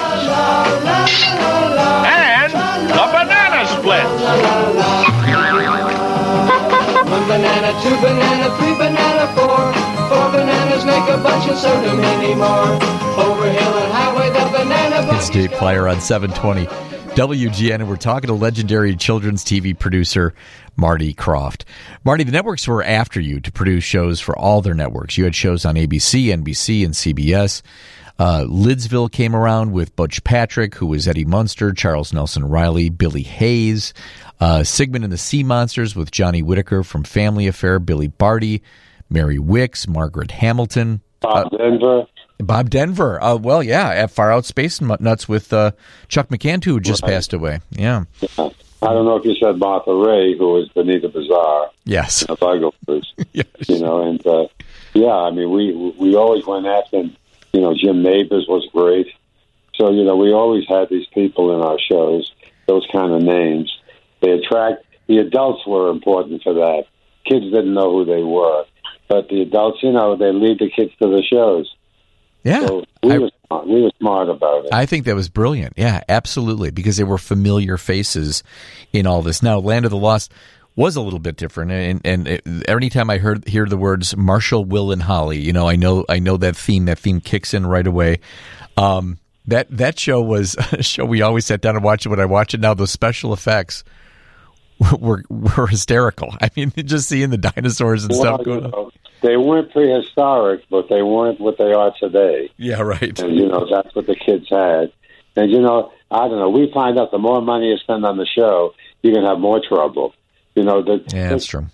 and 2.07 2.53
the 2.53 3.07
Banana 3.13 3.30
One 7.11 7.27
banana, 7.27 7.75
two 7.83 7.97
banana, 8.01 8.57
three 8.59 8.75
banana, 8.75 9.27
four. 9.35 9.59
Four 10.09 10.31
bananas 10.31 10.85
make 10.85 11.09
a 11.09 11.19
bunch 11.21 11.49
and 11.49 11.59
so 11.59 11.71
do 11.83 11.97
many 11.97 12.37
more. 12.37 12.79
Over 13.19 13.51
hill 13.51 13.75
and 13.79 13.93
highway, 13.93 14.31
the 14.31 14.49
banana 14.57 15.07
bunch. 15.07 15.19
It's 15.19 15.31
Dave 15.31 15.51
Plier 15.51 15.91
on 15.91 16.01
720 16.01 16.67
WGN, 17.17 17.75
and 17.75 17.89
we're 17.89 17.97
talking 17.97 18.29
to 18.29 18.35
legendary 18.35 18.95
children's 18.95 19.45
TV 19.45 19.77
producer 19.77 20.33
Marty 20.77 21.13
Krofft. 21.13 21.65
Marty, 22.05 22.23
the 22.23 22.31
networks 22.31 22.69
were 22.69 22.85
after 22.85 23.21
you 23.21 23.41
to 23.41 23.51
produce 23.51 23.83
shows 23.83 24.21
for 24.21 24.39
all 24.39 24.63
their 24.63 24.75
networks. 24.75 25.19
You 25.19 25.25
had 25.25 25.35
shows 25.35 25.65
on 25.65 25.75
ABC, 25.75 26.27
NBC, 26.27 26.85
and 26.85 26.95
CBS. 26.95 27.63
Uh, 28.21 28.45
Lidsville 28.47 29.11
came 29.11 29.35
around 29.35 29.73
with 29.73 29.97
Butch 29.97 30.23
Patrick, 30.25 30.75
who 30.75 30.87
was 30.89 31.09
Eddie 31.09 31.25
Munster, 31.25 31.73
Charles 31.73 32.13
Nelson 32.13 32.45
Reilly, 32.47 32.91
Billie 32.91 33.23
Hayes, 33.23 33.95
uh, 34.41 34.63
Sigmund 34.63 35.05
and 35.05 35.13
the 35.13 35.17
Sea 35.17 35.43
Monsters 35.43 35.97
with 35.97 36.11
Johnny 36.11 36.43
Whitaker 36.43 36.83
from 36.83 37.03
Family 37.03 37.47
Affair, 37.47 37.79
Billy 37.79 38.09
Barty, 38.09 38.63
Mary 39.09 39.39
Wickes, 39.39 39.89
Margaret 39.89 40.33
Hamilton, 40.33 41.01
Bob 41.21 41.51
Denver. 41.57 42.05
Bob 42.37 42.69
Denver. 42.69 43.23
Uh, 43.23 43.37
well, 43.37 43.63
yeah, 43.63 43.89
at 43.89 44.11
Far 44.11 44.31
Out 44.31 44.45
Space 44.45 44.83
Nuts 44.83 45.27
with 45.27 45.51
uh, 45.55 45.73
Chuck 46.09 46.29
McCann, 46.29 46.63
who 46.63 46.79
just 46.79 47.03
passed 47.03 47.33
away. 47.33 47.61
Yeah. 47.71 48.05
I 48.39 48.87
don't 48.95 49.05
know 49.07 49.17
if 49.17 49.25
you 49.25 49.35
said 49.35 49.59
Martha 49.59 49.95
Raye, 49.95 50.37
who 50.37 50.53
was 50.53 50.69
Benita 50.71 51.09
Bizarre 51.09 51.71
Yes. 51.85 52.23
of 52.25 52.39
Buggles. 52.39 52.75
yes. 53.33 53.47
you 53.67 53.79
know, 53.81 54.09
and 54.09 54.27
uh, 54.27 54.47
yeah, 54.93 55.13
I 55.15 55.31
mean, 55.31 55.51
we 55.51 55.95
we 55.99 56.17
always 56.17 56.47
went 56.47 56.67
after, 56.67 56.99
him. 56.99 57.17
You 57.53 57.61
know, 57.61 57.75
Jim 57.75 58.03
Nabors 58.03 58.47
was 58.49 58.67
great. 58.73 59.07
So 59.75 59.91
you 59.91 60.05
know, 60.05 60.17
we 60.17 60.33
always 60.33 60.65
had 60.69 60.89
these 60.91 61.07
people 61.15 61.55
in 61.55 61.63
our 61.63 61.79
shows, 61.91 62.31
those 62.67 62.87
kind 62.93 63.13
of 63.13 63.23
names. 63.23 63.73
They 64.21 64.31
attract 64.33 64.85
the 65.09 65.19
adults 65.19 65.67
were 65.67 65.91
important 65.91 66.43
for 66.43 66.55
that. 66.55 66.85
Kids 67.27 67.47
didn't 67.47 67.75
know 67.75 67.91
who 67.91 68.05
they 68.05 68.23
were, 68.23 68.65
but 69.09 69.29
the 69.29 69.43
adults, 69.43 69.79
you 69.83 69.93
know, 69.93 70.17
they 70.17 70.33
lead 70.33 70.59
the 70.59 70.71
kids 70.71 70.93
to 71.03 71.09
the 71.09 71.23
shows. 71.23 71.73
Yeah. 72.45 72.67
So 72.67 72.85
we 73.03 73.13
I- 73.13 73.19
were 73.19 73.31
smart. 73.47 73.67
we 73.67 73.83
were 73.83 73.91
smart 73.99 74.29
about 74.29 74.67
it. 74.67 74.73
I 74.73 74.87
think 74.87 75.05
that 75.07 75.15
was 75.15 75.29
brilliant. 75.29 75.75
Yeah, 75.77 76.03
absolutely, 76.09 76.71
because 76.71 76.97
they 76.97 77.05
were 77.05 77.19
familiar 77.19 77.77
faces 77.77 78.43
in 78.93 79.07
all 79.07 79.23
this. 79.23 79.43
Now, 79.43 79.59
Land 79.59 79.85
of 79.85 79.91
the 79.91 79.97
Lost 79.99 80.33
was 80.77 80.97
a 80.97 81.01
little 81.01 81.19
bit 81.19 81.37
different, 81.37 81.73
and 81.73 82.01
and 82.05 82.29
it, 82.29 82.47
every 82.67 82.89
time 82.89 83.11
I 83.11 83.19
heard 83.19 83.47
hear 83.47 83.67
the 83.67 83.77
words 83.77 84.17
Marshall, 84.17 84.65
Will, 84.65 84.93
and 84.93 85.03
Holly, 85.03 85.39
you 85.39 85.53
know, 85.53 85.69
I 85.69 85.77
know 85.77 86.05
I 86.09 86.19
know 86.19 86.37
that 86.39 86.57
theme. 86.57 86.87
That 86.87 86.99
theme 86.99 87.21
kicks 87.21 87.55
in 87.55 87.67
right 87.67 87.87
away. 87.87 88.21
Um, 88.77 89.19
that 89.47 89.67
that 89.71 89.99
show 89.99 90.21
was 90.21 90.55
a 90.73 90.83
show 90.83 91.05
we 91.05 91.23
always 91.23 91.47
sat 91.47 91.61
down 91.61 91.77
and 91.77 91.85
watched 91.85 92.07
it. 92.07 92.09
When 92.09 92.21
I 92.21 92.27
watch 92.27 92.55
it 92.55 92.61
now, 92.61 92.75
those 92.75 92.91
special 92.91 93.33
effects 93.33 93.85
were 94.99 95.25
were 95.29 95.67
hysterical. 95.67 96.35
I 96.41 96.51
mean, 96.57 96.73
just 96.77 97.09
seeing 97.09 97.31
the 97.31 97.39
dinosaurs 97.39 98.05
and 98.05 98.15
stuff 98.15 98.45
going 98.45 98.61
you 98.61 98.65
on. 98.67 98.71
know, 98.71 98.91
they 99.23 99.37
weren't 99.37 99.71
prehistoric, 99.73 100.65
but 100.71 100.89
they 100.89 101.03
weren't 101.03 101.41
what 101.41 101.59
they 101.59 101.73
are 101.73 101.93
today. 102.01 102.51
Yeah, 102.57 102.81
right. 102.81 103.19
and 103.19 103.37
you 103.37 103.49
know 103.49 103.67
that's 103.71 103.95
what 103.95 104.07
the 104.07 104.17
kids 104.17 104.49
had. 104.49 104.93
And 105.37 105.51
you 105.51 105.61
know, 105.61 105.93
I 106.11 106.29
don't 106.29 106.39
know. 106.39 106.51
We 106.51 106.71
find 106.73 106.99
out 106.99 107.11
the 107.11 107.19
more 107.19 107.41
money 107.43 107.69
you 107.69 107.77
spend 107.79 108.05
on 108.05 108.17
the 108.17 108.27
show, 108.27 108.75
you're 109.03 109.15
gonna 109.15 109.29
have 109.29 109.39
more 109.39 109.61
trouble. 109.67 110.15
You 110.55 110.65
know, 110.65 110.83
the, 110.83 111.03
Yeah, 111.15 111.31
that's 111.31 111.47
true. 111.47 111.67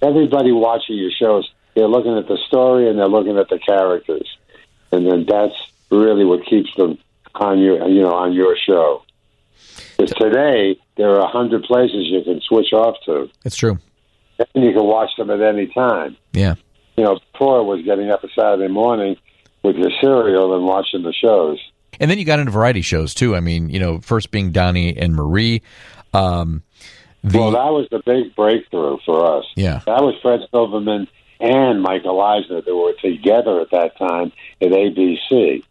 everybody 0.00 0.52
watching 0.52 0.96
your 0.96 1.10
shows, 1.10 1.50
they're 1.74 1.88
looking 1.88 2.16
at 2.16 2.28
the 2.28 2.38
story 2.48 2.88
and 2.88 2.98
they're 2.98 3.08
looking 3.08 3.38
at 3.38 3.48
the 3.48 3.58
characters, 3.58 4.28
and 4.90 5.06
then 5.06 5.26
that's 5.28 5.54
really 5.90 6.24
what 6.24 6.44
keeps 6.46 6.74
them 6.76 6.98
on 7.34 7.58
your, 7.58 7.86
you 7.88 8.02
know, 8.02 8.12
on 8.14 8.32
your 8.32 8.56
show. 8.56 9.02
Because 9.96 10.12
today 10.18 10.76
there 10.96 11.10
are 11.10 11.20
a 11.20 11.28
hundred 11.28 11.62
places 11.64 12.06
you 12.08 12.22
can 12.24 12.40
switch 12.40 12.72
off 12.72 12.96
to, 13.06 13.28
It's 13.44 13.56
true. 13.56 13.78
and 14.38 14.64
you 14.64 14.72
can 14.72 14.84
watch 14.84 15.10
them 15.16 15.30
at 15.30 15.40
any 15.40 15.66
time. 15.68 16.16
Yeah. 16.32 16.54
You 16.96 17.04
know, 17.04 17.18
before 17.32 17.60
it 17.60 17.64
was 17.64 17.82
getting 17.84 18.10
up 18.10 18.22
a 18.24 18.28
Saturday 18.36 18.68
morning 18.72 19.16
with 19.62 19.76
your 19.76 19.90
cereal 20.00 20.54
and 20.56 20.64
watching 20.64 21.02
the 21.02 21.12
shows. 21.12 21.58
And 22.00 22.10
then 22.10 22.18
you 22.18 22.24
got 22.24 22.38
into 22.38 22.50
variety 22.52 22.82
shows 22.82 23.14
too. 23.14 23.34
I 23.36 23.40
mean, 23.40 23.70
you 23.70 23.78
know, 23.78 24.00
first 24.00 24.30
being 24.30 24.50
Donny 24.50 24.96
and 24.96 25.14
Marie. 25.14 25.62
Um, 26.12 26.62
the, 27.24 27.38
well, 27.38 27.52
that 27.52 27.72
was 27.72 27.88
the 27.90 28.00
big 28.04 28.34
breakthrough 28.34 28.98
for 29.06 29.38
us. 29.38 29.44
Yeah. 29.54 29.80
That 29.86 30.02
was 30.02 30.14
Fred 30.20 30.40
Silverman 30.50 31.06
and 31.38 31.82
Michael 31.82 32.20
Eisner 32.20 32.62
that 32.62 32.74
were 32.74 32.94
together 32.94 33.60
at 33.60 33.70
that 33.70 33.96
time 33.96 34.32
at 34.60 34.68
ABC. 34.68 35.64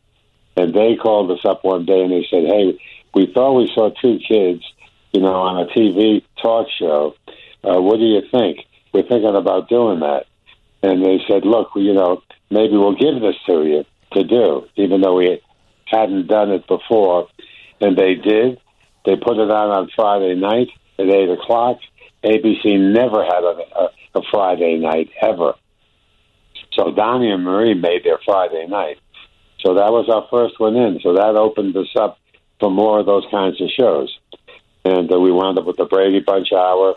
And 0.56 0.74
they 0.74 0.96
called 0.96 1.32
us 1.32 1.44
up 1.46 1.64
one 1.64 1.86
day 1.86 2.02
and 2.02 2.12
they 2.12 2.26
said, 2.30 2.44
hey, 2.46 2.80
we 3.14 3.32
thought 3.34 3.58
we 3.58 3.72
saw 3.74 3.90
two 3.90 4.20
kids, 4.26 4.64
you 5.12 5.22
know, 5.22 5.34
on 5.34 5.64
a 5.64 5.72
TV 5.72 6.24
talk 6.42 6.68
show. 6.78 7.16
Uh, 7.64 7.82
what 7.82 7.98
do 7.98 8.06
you 8.06 8.22
think? 8.32 8.66
We're 8.94 9.04
thinking 9.04 9.36
about 9.36 9.70
doing 9.70 10.00
that. 10.02 10.28
And 10.84 11.06
they 11.06 11.20
said, 11.28 11.46
look, 11.46 11.70
you 11.76 11.94
know, 11.94 12.24
maybe 12.50 12.76
we'll 12.76 12.96
give 12.96 13.22
this 13.22 13.36
to 13.48 13.64
you 13.64 13.86
to 14.14 14.24
do, 14.24 14.68
even 14.76 15.02
though 15.02 15.18
we 15.18 15.42
hadn't 15.86 16.28
done 16.28 16.52
it 16.52 16.68
before. 16.68 17.28
And 17.80 17.98
they 17.98 18.16
did. 18.16 18.60
They 19.06 19.16
put 19.16 19.38
it 19.38 19.52
on 19.52 19.70
on 19.70 19.90
Friday 19.96 20.36
night 20.36 20.70
at 21.02 21.14
8 21.14 21.30
o'clock. 21.32 21.78
ABC 22.24 22.80
never 22.94 23.24
had 23.24 23.44
a, 23.44 23.58
a, 23.76 23.90
a 24.16 24.22
Friday 24.30 24.78
night, 24.78 25.10
ever. 25.22 25.54
So 26.74 26.92
Donny 26.92 27.32
and 27.32 27.44
Marie 27.44 27.74
made 27.74 28.04
their 28.04 28.20
Friday 28.24 28.68
night. 28.68 28.98
So 29.66 29.76
that 29.76 29.92
was 29.92 30.08
our 30.10 30.28
first 30.30 30.60
one 30.60 30.76
in. 30.76 31.00
So 31.04 31.14
that 31.14 31.36
opened 31.36 31.76
us 31.78 31.94
up 32.00 32.18
for 32.60 32.72
more 32.72 33.00
of 33.00 33.06
those 33.06 33.26
kinds 33.32 33.60
of 33.62 33.70
shows. 33.70 34.16
And 34.86 35.12
uh, 35.12 35.20
we 35.20 35.32
wound 35.32 35.58
up 35.60 35.66
with 35.66 35.78
the 35.78 35.86
Brady 35.86 36.20
Bunch 36.20 36.52
Hour. 36.54 36.96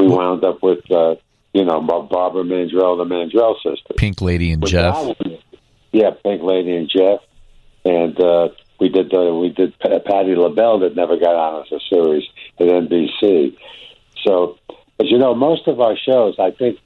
We 0.00 0.06
wound 0.06 0.44
up 0.44 0.62
with, 0.62 0.90
uh, 0.90 1.16
you 1.52 1.64
know, 1.64 1.80
Bob- 1.82 2.08
Barbara 2.08 2.44
Mandrell, 2.44 2.96
the 2.96 3.04
Mandrell 3.04 3.56
sisters. 3.56 3.96
Pink 3.96 4.20
Lady 4.20 4.52
and 4.52 4.62
With 4.62 4.70
Jeff. 4.70 4.94
one, 4.94 5.38
yeah, 5.92 6.10
Pink 6.22 6.42
Lady 6.42 6.76
and 6.76 6.88
Jeff, 6.88 7.20
and 7.84 8.18
uh, 8.20 8.48
we 8.80 8.88
did 8.88 9.10
the 9.10 9.34
we 9.34 9.48
did 9.50 9.78
Patti 9.80 10.34
LaBelle 10.36 10.80
that 10.80 10.94
never 10.96 11.16
got 11.16 11.34
on 11.34 11.62
as 11.66 11.72
a 11.72 11.80
series 11.92 12.24
at 12.60 12.66
NBC. 12.66 13.56
So, 14.26 14.58
but 14.96 15.06
you 15.06 15.18
know, 15.18 15.34
most 15.34 15.66
of 15.68 15.80
our 15.80 15.96
shows, 15.96 16.36
I 16.38 16.50
think, 16.52 16.78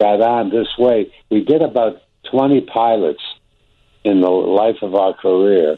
got 0.00 0.20
on 0.20 0.50
this 0.50 0.68
way. 0.78 1.12
We 1.30 1.44
did 1.44 1.62
about 1.62 2.02
twenty 2.30 2.60
pilots 2.60 3.22
in 4.04 4.20
the 4.20 4.28
life 4.30 4.76
of 4.82 4.94
our 4.94 5.14
career, 5.14 5.76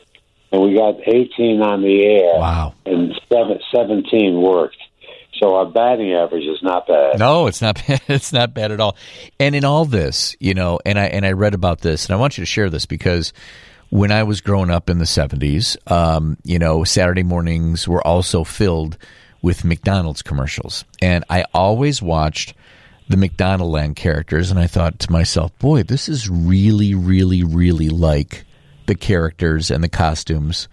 and 0.53 0.63
we 0.63 0.75
got 0.75 0.97
eighteen 1.07 1.63
on 1.63 1.83
the 1.83 2.05
air, 2.05 2.39
Wow. 2.41 2.75
and 2.85 3.13
seven, 3.33 3.59
seventeen 3.75 4.41
worked. 4.41 4.77
So 5.41 5.55
our 5.57 5.67
batting 5.67 6.15
average 6.15 6.45
is 6.45 6.63
not 6.63 6.87
bad. 6.87 7.19
No, 7.19 7.47
it's 7.47 7.61
not 7.61 7.77
bad. 7.87 8.01
It's 8.09 8.33
not 8.33 8.55
bad 8.55 8.73
at 8.73 8.81
all. 8.81 8.97
And 9.39 9.55
in 9.55 9.65
all 9.67 9.85
this, 9.85 10.35
you 10.41 10.55
know, 10.55 10.79
and 10.87 10.99
I 10.99 11.05
and 11.07 11.27
I 11.27 11.33
read 11.33 11.53
about 11.55 11.81
this, 11.83 12.07
and 12.07 12.15
I 12.17 12.19
want 12.19 12.39
you 12.39 12.43
to 12.43 12.47
share 12.47 12.71
this 12.71 12.87
because 12.87 13.33
when 13.91 14.11
I 14.11 14.23
was 14.23 14.41
growing 14.41 14.71
up 14.71 14.91
in 14.91 14.99
the 14.99 15.07
seventies, 15.07 15.77
um, 15.87 16.37
you 16.45 16.59
know, 16.59 16.85
Saturday 16.85 17.23
mornings 17.23 17.87
were 17.87 18.05
also 18.07 18.45
filled 18.45 18.99
with 19.43 19.65
McDonald's 19.65 20.23
commercials, 20.23 20.85
and 21.01 21.25
I 21.31 21.45
always 21.55 22.03
watched 22.03 22.55
the 23.09 23.17
McDonald 23.17 23.71
Land 23.71 23.97
characters, 23.97 24.51
and 24.51 24.59
I 24.59 24.67
thought 24.67 24.99
to 25.01 25.13
myself, 25.13 25.57
boy, 25.59 25.85
this 25.85 26.09
is 26.09 26.29
really, 26.29 26.95
really, 26.95 27.45
really 27.45 27.89
like 27.89 28.45
the 28.87 28.95
characters 28.95 29.71
and 29.71 29.83
the 29.83 29.89
costumes 29.89 30.69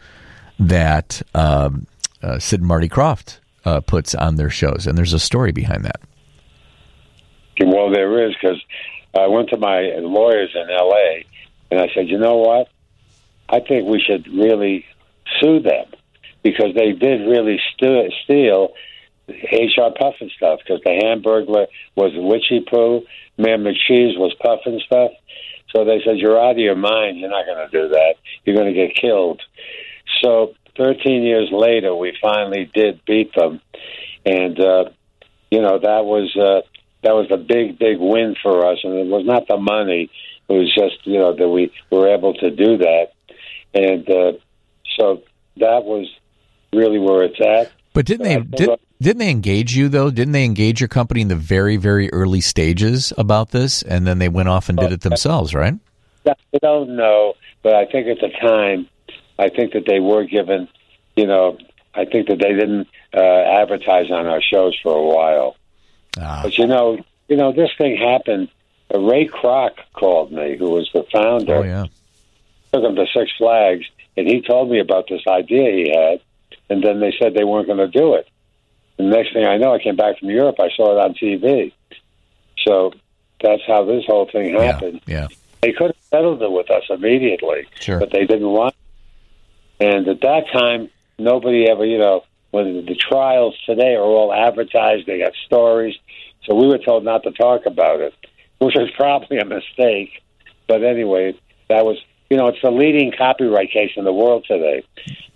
that 0.60 1.22
um, 1.36 1.88
uh, 2.22 2.40
Sid 2.40 2.62
and 2.62 2.68
Marty 2.68 2.90
Krofft 2.90 3.40
uh, 3.66 3.82
puts 3.82 4.16
on 4.16 4.36
their 4.36 4.50
shows, 4.50 4.88
and 4.88 4.98
there's 4.98 5.14
a 5.14 5.20
story 5.20 5.52
behind 5.52 5.86
that. 5.86 6.02
Well, 7.60 7.92
there 7.92 8.28
is 8.28 8.34
because 8.34 8.62
I 9.16 9.28
went 9.28 9.50
to 9.50 9.58
my 9.58 9.94
lawyers 10.00 10.50
in 10.56 10.70
L.A. 10.70 11.26
and 11.70 11.80
I 11.80 11.88
said, 11.94 12.10
you 12.10 12.18
know 12.18 12.38
what? 12.38 12.70
I 13.50 13.60
think 13.60 13.88
we 13.88 14.02
should 14.02 14.28
really 14.28 14.86
sue 15.40 15.60
them 15.60 15.86
because 16.44 16.74
they 16.76 16.92
did 16.92 17.28
really 17.28 17.60
stu- 17.74 18.10
steal 18.24 18.74
HR 19.28 19.94
Pufnstuf 20.00 20.60
because 20.60 20.82
the 20.84 21.00
Hamburglar 21.02 21.68
was 21.96 22.12
Witchiepoo, 22.14 23.06
Mayor 23.38 23.58
McCheese 23.58 24.18
was 24.18 24.36
Pufnstuf. 24.44 25.12
So 25.74 25.86
they 25.86 26.02
said, 26.06 26.18
you're 26.18 26.40
out 26.40 26.52
of 26.52 26.58
your 26.58 26.76
mind. 26.76 27.20
You're 27.20 27.30
not 27.30 27.46
going 27.46 27.68
to 27.68 27.72
do 27.72 27.90
that. 27.90 28.16
You're 28.46 28.56
going 28.56 28.74
to 28.74 28.80
get 28.80 28.96
killed. 28.96 29.42
So 30.22 30.54
13 30.78 31.24
years 31.24 31.50
later, 31.52 31.96
we 31.96 32.16
finally 32.22 32.70
did 32.74 33.04
beat 33.06 33.34
them. 33.34 33.60
And, 34.26 34.60
uh, 34.60 34.86
you 35.50 35.62
know, 35.62 35.80
that 35.80 36.06
was 36.06 36.36
uh, 36.36 36.62
that 37.04 37.14
was 37.14 37.28
a 37.32 37.38
big, 37.38 37.78
big 37.80 37.98
win 38.00 38.36
for 38.42 38.66
us. 38.66 38.80
And 38.84 38.94
it 38.94 39.08
was 39.08 39.26
not 39.26 39.48
the 39.48 39.58
money. 39.58 40.10
It 40.48 40.54
was 40.54 40.74
just, 40.74 41.06
you 41.06 41.20
know, 41.20 41.36
that 41.36 41.48
we 41.48 41.72
were 41.92 42.14
able 42.14 42.34
to 42.36 42.50
do 42.50 42.78
that. 42.78 43.08
And 43.74 44.10
uh, 44.10 44.34
so 44.98 45.24
that 45.58 45.84
was 45.84 46.08
really 46.74 47.00
where 47.00 47.24
it's 47.24 47.40
at. 47.42 47.72
But 47.94 48.06
didn't 48.06 48.24
they 48.26 48.40
did, 48.42 48.70
didn't 49.02 49.20
they 49.20 49.30
engage 49.30 49.76
you 49.76 49.90
though? 49.90 50.10
Didn't 50.10 50.34
they 50.34 50.46
engage 50.46 50.82
your 50.82 50.88
company 50.88 51.22
in 51.22 51.28
the 51.28 51.36
very 51.36 51.78
very 51.78 52.12
early 52.12 52.42
stages 52.42 53.14
about 53.18 53.52
this, 53.52 53.82
and 53.84 54.08
then 54.08 54.20
they 54.20 54.30
went 54.30 54.50
off 54.50 54.70
and 54.70 54.78
did 54.78 54.92
it 54.92 55.02
themselves, 55.02 55.54
right? 55.54 55.76
I 56.26 56.34
don't 56.62 56.96
know, 56.96 57.34
but 57.62 57.76
I 57.76 57.86
think 57.86 58.08
at 58.08 58.20
the 58.22 58.30
time, 58.40 58.88
I 59.38 59.50
think 59.50 59.74
that 59.74 59.84
they 59.86 60.00
were 60.00 60.24
given, 60.24 60.70
you 61.16 61.28
know, 61.28 61.58
I 61.94 62.06
think 62.06 62.28
that 62.30 62.40
they 62.40 62.54
didn't 62.54 62.88
uh, 63.14 63.20
advertise 63.22 64.10
on 64.10 64.26
our 64.26 64.42
shows 64.42 64.78
for 64.82 64.96
a 64.96 65.04
while. 65.04 65.56
Ah, 66.20 66.42
But 66.44 66.58
you 66.58 66.66
know, 66.66 66.98
you 67.28 67.36
know, 67.36 67.52
this 67.52 67.70
thing 67.78 67.98
happened. 67.98 68.50
Uh, 68.94 69.00
Ray 69.00 69.28
Kroc 69.28 69.72
called 69.94 70.32
me, 70.32 70.56
who 70.58 70.70
was 70.72 70.90
the 70.94 71.04
founder. 71.12 71.56
oh 71.58 71.64
yeah. 71.64 71.86
Took 72.74 72.84
him 72.84 72.96
to 72.96 73.06
Six 73.16 73.32
Flags, 73.38 73.86
and 74.18 74.28
he 74.28 74.42
told 74.42 74.70
me 74.70 74.80
about 74.80 75.06
this 75.10 75.22
idea 75.28 75.72
he 75.72 75.90
had. 75.96 76.22
And 76.70 76.84
then 76.84 77.00
they 77.00 77.14
said 77.20 77.34
they 77.34 77.44
weren't 77.44 77.68
going 77.68 77.78
to 77.80 77.88
do 77.88 78.16
it. 78.16 78.28
And 78.98 79.12
the 79.12 79.16
next 79.16 79.34
thing 79.34 79.46
I 79.46 79.58
know, 79.58 79.74
I 79.74 79.80
came 79.80 79.96
back 79.96 80.18
from 80.20 80.30
Europe. 80.30 80.56
I 80.60 80.70
saw 80.76 80.98
it 80.98 81.04
on 81.04 81.14
TV. 81.14 81.72
So 82.66 82.94
that's 83.42 83.62
how 83.68 83.84
this 83.86 84.06
whole 84.08 84.28
thing 84.32 84.54
happened. 84.56 85.02
yeah. 85.06 85.28
They 85.62 85.72
could 85.72 85.88
have 85.96 86.04
settled 86.10 86.42
it 86.42 86.52
with 86.52 86.70
us 86.72 86.84
immediately, 86.90 87.66
Sure. 87.80 88.00
but 88.00 88.12
they 88.12 88.26
didn't 88.26 88.50
want. 88.50 88.76
And 89.80 90.08
at 90.08 90.22
that 90.22 90.46
time, 90.52 90.90
nobody 91.18 91.70
ever, 91.70 91.86
you 91.86 91.98
know, 91.98 92.24
when 92.52 92.86
the 92.86 92.96
trials 92.96 93.56
today 93.66 93.96
are 93.96 94.02
all 94.04 94.34
advertised, 94.34 95.06
they 95.08 95.20
got 95.20 95.34
stories. 95.46 95.96
So 96.46 96.56
we 96.56 96.68
were 96.68 96.78
told 96.80 97.04
not 97.04 97.24
to 97.24 97.32
talk 97.32 97.66
about 97.66 98.02
it, 98.02 98.14
which 98.60 98.76
was 98.76 98.90
probably 98.96 99.38
a 99.40 99.46
mistake. 99.46 100.22
But 100.68 100.84
anyway, 100.84 101.34
that 101.70 101.86
was, 101.86 101.98
you 102.34 102.38
know, 102.38 102.48
it's 102.48 102.58
the 102.64 102.72
leading 102.72 103.12
copyright 103.16 103.70
case 103.72 103.92
in 103.96 104.06
the 104.06 104.12
world 104.12 104.44
today. 104.48 104.84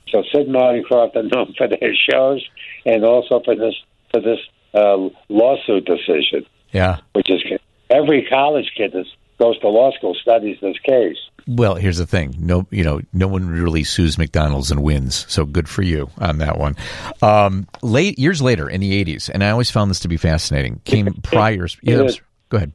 So 0.09 0.23
Sid 0.31 0.45
and 0.45 0.53
Marty 0.53 0.81
Krofft 0.81 1.15
are 1.15 1.21
known 1.21 1.53
for 1.57 1.67
their 1.67 1.93
shows 2.09 2.43
and 2.87 3.05
also 3.05 3.39
for 3.45 3.55
this 3.55 3.75
for 4.11 4.19
this 4.19 4.39
uh, 4.73 4.97
lawsuit 5.29 5.85
decision, 5.85 6.43
Yeah. 6.71 6.97
which 7.13 7.29
is 7.29 7.43
every 7.91 8.25
college 8.27 8.71
kid 8.75 8.93
that 8.93 9.05
goes 9.37 9.59
to 9.59 9.67
law 9.67 9.91
school 9.91 10.15
studies 10.19 10.57
this 10.59 10.79
case. 10.79 11.17
Well, 11.47 11.75
here's 11.75 11.97
the 11.99 12.07
thing. 12.07 12.33
No, 12.39 12.65
you 12.71 12.83
know, 12.83 13.01
no 13.13 13.27
one 13.27 13.47
really 13.47 13.83
sues 13.83 14.17
McDonald's 14.17 14.71
and 14.71 14.81
wins. 14.81 15.25
So 15.31 15.45
good 15.45 15.69
for 15.69 15.83
you 15.83 16.09
on 16.17 16.39
that 16.39 16.57
one. 16.57 16.75
Um, 17.21 17.67
late 17.83 18.17
years 18.17 18.41
later 18.41 18.67
in 18.67 18.81
the 18.81 19.05
80s, 19.05 19.29
and 19.31 19.43
I 19.43 19.51
always 19.51 19.69
found 19.69 19.91
this 19.91 19.99
to 19.99 20.07
be 20.07 20.17
fascinating. 20.17 20.81
Came 20.83 21.13
Pryor's. 21.23 21.77
Yeah, 21.83 22.07
go 22.49 22.57
ahead. 22.57 22.73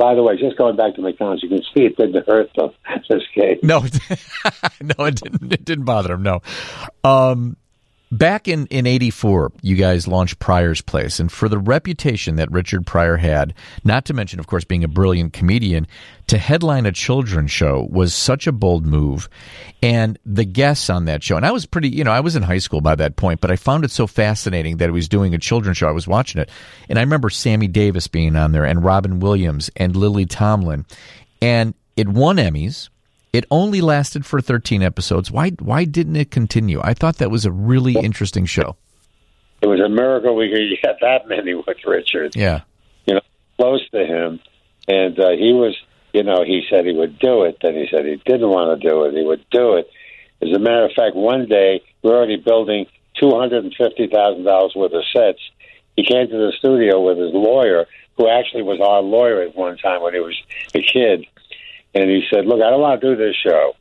By 0.00 0.14
the 0.14 0.22
way, 0.22 0.38
just 0.38 0.56
going 0.56 0.76
back 0.76 0.94
to 0.94 1.02
McDonald's, 1.02 1.42
you 1.42 1.50
can 1.50 1.58
see 1.58 1.84
it 1.84 1.94
didn't 1.94 2.26
hurt 2.26 2.48
them 2.56 2.70
this 3.10 3.22
case. 3.34 3.58
No, 3.62 3.80
no, 4.80 5.04
it 5.04 5.16
didn't. 5.16 5.52
It 5.52 5.62
didn't 5.62 5.84
bother 5.84 6.14
him. 6.14 6.22
No. 6.22 6.40
Um, 7.04 7.58
back 8.10 8.48
in 8.48 8.66
in 8.66 8.86
'84, 8.86 9.52
you 9.62 9.76
guys 9.76 10.08
launched 10.08 10.38
Pryor's 10.38 10.80
Place, 10.80 11.20
and 11.20 11.30
for 11.30 11.48
the 11.48 11.58
reputation 11.58 12.36
that 12.36 12.50
Richard 12.50 12.86
Pryor 12.86 13.16
had, 13.16 13.54
not 13.84 14.04
to 14.06 14.14
mention, 14.14 14.40
of 14.40 14.46
course, 14.46 14.64
being 14.64 14.84
a 14.84 14.88
brilliant 14.88 15.32
comedian, 15.32 15.86
to 16.26 16.38
headline 16.38 16.86
a 16.86 16.92
children's 16.92 17.50
show 17.50 17.88
was 17.90 18.14
such 18.14 18.46
a 18.46 18.52
bold 18.52 18.86
move. 18.86 19.28
And 19.82 20.18
the 20.24 20.44
guests 20.44 20.90
on 20.90 21.06
that 21.06 21.22
show, 21.22 21.36
and 21.36 21.46
I 21.46 21.50
was 21.50 21.66
pretty, 21.66 21.88
you 21.88 22.04
know, 22.04 22.12
I 22.12 22.20
was 22.20 22.36
in 22.36 22.42
high 22.42 22.58
school 22.58 22.80
by 22.80 22.94
that 22.96 23.16
point, 23.16 23.40
but 23.40 23.50
I 23.50 23.56
found 23.56 23.84
it 23.84 23.90
so 23.90 24.06
fascinating 24.06 24.76
that 24.76 24.86
he 24.86 24.92
was 24.92 25.08
doing 25.08 25.34
a 25.34 25.38
children's 25.38 25.78
show. 25.78 25.88
I 25.88 25.92
was 25.92 26.06
watching 26.06 26.40
it, 26.40 26.50
and 26.88 26.98
I 26.98 27.02
remember 27.02 27.30
Sammy 27.30 27.68
Davis 27.68 28.08
being 28.08 28.36
on 28.36 28.52
there, 28.52 28.64
and 28.64 28.84
Robin 28.84 29.20
Williams, 29.20 29.70
and 29.76 29.96
Lily 29.96 30.26
Tomlin, 30.26 30.84
and 31.42 31.74
it 31.96 32.08
won 32.08 32.36
Emmys. 32.36 32.88
It 33.32 33.44
only 33.50 33.80
lasted 33.80 34.26
for 34.26 34.40
13 34.40 34.82
episodes. 34.82 35.30
Why 35.30 35.50
why 35.60 35.84
didn't 35.84 36.16
it 36.16 36.30
continue? 36.30 36.80
I 36.82 36.94
thought 36.94 37.18
that 37.18 37.30
was 37.30 37.44
a 37.44 37.52
really 37.52 37.94
interesting 37.94 38.44
show. 38.44 38.76
It 39.62 39.66
was 39.66 39.80
a 39.80 39.88
miracle 39.88 40.34
we 40.34 40.50
could 40.50 40.82
get 40.82 40.98
that 41.00 41.28
many 41.28 41.54
with 41.54 41.76
Richard. 41.86 42.34
Yeah. 42.34 42.62
you 43.06 43.14
know, 43.14 43.20
close 43.56 43.88
to 43.90 44.04
him, 44.04 44.40
and 44.88 45.18
uh, 45.18 45.30
he 45.30 45.52
was, 45.52 45.76
you 46.12 46.24
know, 46.24 46.42
he 46.44 46.64
said 46.68 46.86
he 46.86 46.92
would 46.92 47.18
do 47.18 47.44
it. 47.44 47.58
Then 47.62 47.74
he 47.74 47.86
said 47.90 48.04
he 48.04 48.16
didn't 48.24 48.48
want 48.48 48.80
to 48.80 48.88
do 48.88 49.04
it. 49.04 49.14
He 49.14 49.22
would 49.22 49.44
do 49.50 49.74
it. 49.74 49.88
As 50.42 50.48
a 50.54 50.58
matter 50.58 50.86
of 50.86 50.92
fact, 50.96 51.14
one 51.14 51.46
day 51.46 51.82
we 52.02 52.10
we're 52.10 52.16
already 52.16 52.36
building 52.36 52.86
two 53.14 53.30
hundred 53.30 53.64
and 53.64 53.74
fifty 53.76 54.08
thousand 54.08 54.44
dollars 54.44 54.72
worth 54.74 54.92
of 54.92 55.04
sets. 55.14 55.40
He 55.96 56.04
came 56.04 56.26
to 56.28 56.36
the 56.36 56.52
studio 56.58 57.00
with 57.00 57.18
his 57.18 57.32
lawyer, 57.32 57.86
who 58.16 58.28
actually 58.28 58.62
was 58.62 58.80
our 58.80 59.02
lawyer 59.02 59.42
at 59.42 59.54
one 59.54 59.76
time 59.76 60.02
when 60.02 60.14
he 60.14 60.20
was 60.20 60.36
a 60.74 60.82
kid, 60.82 61.26
and 61.94 62.10
he 62.10 62.24
said, 62.32 62.46
"Look, 62.46 62.60
I 62.62 62.70
don't 62.70 62.80
want 62.80 63.00
to 63.00 63.14
do 63.14 63.16
this 63.16 63.36
show." 63.36 63.74